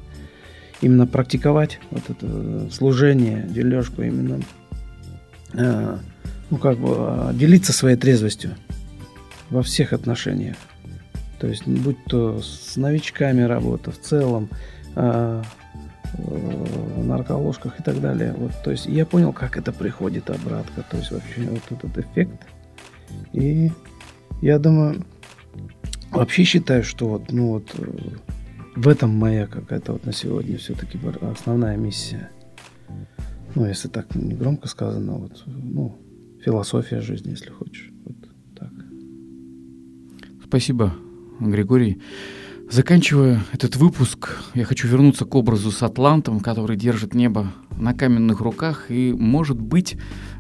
именно 0.81 1.07
практиковать 1.07 1.79
вот 1.91 2.05
это 2.09 2.71
служение, 2.71 3.47
дележку 3.49 4.03
именно, 4.03 4.41
э, 5.53 5.99
ну 6.49 6.57
как 6.57 6.79
бы 6.79 6.95
а, 6.99 7.33
делиться 7.35 7.73
своей 7.73 7.97
трезвостью 7.97 8.53
во 9.51 9.63
всех 9.63 9.93
отношениях. 9.93 10.57
То 11.41 11.47
есть, 11.47 11.67
будь 11.67 12.03
то 12.05 12.41
с 12.41 12.77
новичками 12.77 13.43
работа 13.43 13.91
в 13.91 13.99
целом, 13.99 14.49
э, 14.95 15.43
в 16.19 17.05
нарколожках 17.05 17.81
и 17.81 17.83
так 17.83 18.01
далее. 18.01 18.35
Вот, 18.37 18.53
то 18.63 18.71
есть 18.71 18.87
я 18.87 19.07
понял, 19.07 19.33
как 19.33 19.57
это 19.57 19.73
приходит 19.73 20.29
обратно. 20.29 20.85
То 20.91 20.97
есть 20.97 21.11
вообще 21.11 21.43
вот 21.43 21.63
этот 21.71 21.99
эффект 21.99 22.47
и 23.33 23.71
я 24.43 24.59
думаю, 24.59 25.05
вообще 26.11 26.45
считаю, 26.45 26.83
что 26.83 27.09
вот, 27.09 27.31
ну 27.31 27.49
вот, 27.49 27.75
в 28.77 28.89
этом 28.89 29.11
моя 29.11 29.47
какая-то 29.47 29.93
вот 29.93 30.07
на 30.07 30.13
сегодня 30.13 30.57
все-таки 30.59 30.99
основная 31.21 31.77
миссия. 31.77 32.31
Ну, 33.55 33.67
если 33.67 33.89
так 33.89 34.15
не 34.15 34.35
громко 34.35 34.69
сказано, 34.69 35.15
вот, 35.15 35.43
ну, 35.47 35.99
философия 36.45 37.01
жизни, 37.01 37.31
если 37.31 37.51
хочешь. 37.51 37.91
Вот 38.05 38.17
так. 38.57 38.71
Спасибо, 40.47 40.95
Григорий. 41.41 41.99
Заканчивая 42.71 43.43
этот 43.53 43.75
выпуск, 43.75 44.39
я 44.55 44.65
хочу 44.65 44.87
вернуться 44.87 45.25
к 45.25 45.35
образу 45.35 45.73
с 45.73 45.83
Атлантом, 45.83 46.39
который 46.39 46.77
держит 46.77 47.15
небо 47.15 47.53
на 47.77 47.95
каменных 47.95 48.41
руках. 48.41 48.87
И, 48.91 49.13
может 49.13 49.61
быть, 49.61 49.97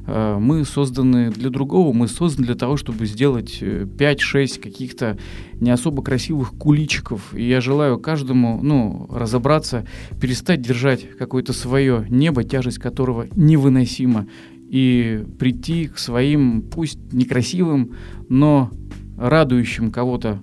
э, 0.07 0.39
мы 0.39 0.65
созданы 0.65 1.33
для 1.33 1.51
другого, 1.51 1.93
мы 1.93 2.07
созданы 2.07 2.47
для 2.47 2.55
того, 2.55 2.77
чтобы 2.77 3.07
сделать 3.07 3.61
5-6 3.61 4.59
э, 4.59 4.61
каких-то 4.61 5.19
не 5.55 5.73
особо 5.73 6.05
красивых 6.05 6.53
куличиков. 6.53 7.35
И 7.35 7.49
я 7.49 7.61
желаю 7.61 7.99
каждому 7.99 8.61
ну, 8.63 9.09
разобраться, 9.11 9.85
перестать 10.21 10.63
держать 10.63 11.11
какое-то 11.19 11.53
свое 11.53 12.07
небо, 12.09 12.45
тяжесть 12.45 12.79
которого 12.79 13.27
невыносима, 13.35 14.29
и 14.69 15.25
прийти 15.41 15.89
к 15.89 15.99
своим, 15.99 16.63
пусть 16.63 17.13
некрасивым, 17.13 17.97
но 18.29 18.71
радующим 19.19 19.91
кого-то 19.91 20.41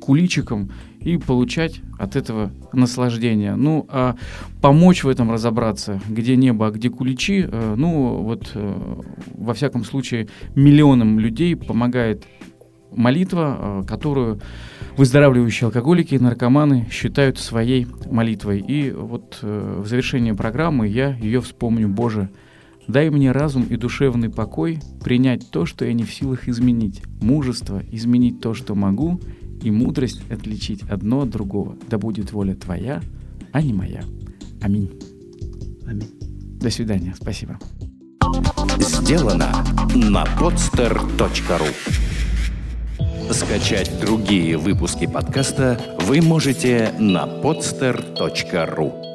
куличикам 0.00 0.70
и 1.00 1.16
получать 1.16 1.80
от 1.98 2.16
этого 2.16 2.50
наслаждение. 2.72 3.54
Ну, 3.54 3.86
а 3.88 4.16
помочь 4.60 5.04
в 5.04 5.08
этом 5.08 5.30
разобраться, 5.30 6.00
где 6.08 6.36
небо, 6.36 6.68
а 6.68 6.70
где 6.70 6.90
куличи, 6.90 7.46
э, 7.46 7.74
ну, 7.76 8.22
вот 8.22 8.52
э, 8.54 9.00
во 9.34 9.54
всяком 9.54 9.84
случае 9.84 10.28
миллионам 10.54 11.18
людей 11.18 11.56
помогает 11.56 12.24
молитва, 12.90 13.56
э, 13.58 13.86
которую 13.86 14.40
выздоравливающие 14.96 15.66
алкоголики 15.66 16.14
и 16.14 16.18
наркоманы 16.18 16.88
считают 16.90 17.38
своей 17.38 17.86
молитвой. 18.10 18.60
И 18.60 18.90
вот 18.90 19.38
в 19.40 19.86
завершении 19.86 20.32
программы 20.32 20.88
я 20.88 21.14
ее 21.16 21.40
вспомню, 21.40 21.88
Боже, 21.88 22.28
Дай 22.90 23.08
мне 23.08 23.30
разум 23.30 23.62
и 23.70 23.76
душевный 23.76 24.30
покой 24.30 24.80
принять 25.04 25.48
то, 25.52 25.64
что 25.64 25.84
я 25.84 25.92
не 25.92 26.02
в 26.02 26.12
силах 26.12 26.48
изменить, 26.48 27.02
мужество 27.20 27.80
изменить 27.92 28.40
то, 28.40 28.52
что 28.52 28.74
могу, 28.74 29.20
и 29.62 29.70
мудрость 29.70 30.22
отличить 30.30 30.82
одно 30.82 31.22
от 31.22 31.30
другого. 31.30 31.76
Да 31.88 31.98
будет 31.98 32.32
воля 32.32 32.54
твоя, 32.54 33.00
а 33.52 33.62
не 33.62 33.72
моя. 33.72 34.02
Аминь. 34.60 34.90
Аминь. 35.86 36.10
До 36.60 36.70
свидания. 36.70 37.14
Спасибо. 37.20 37.58
Сделано 38.78 39.64
на 39.94 40.24
podster.ru 40.38 41.68
Скачать 43.32 44.00
другие 44.00 44.56
выпуски 44.56 45.06
подкаста 45.06 45.80
вы 46.00 46.20
можете 46.20 46.92
на 46.98 47.26
podster.ru 47.26 49.09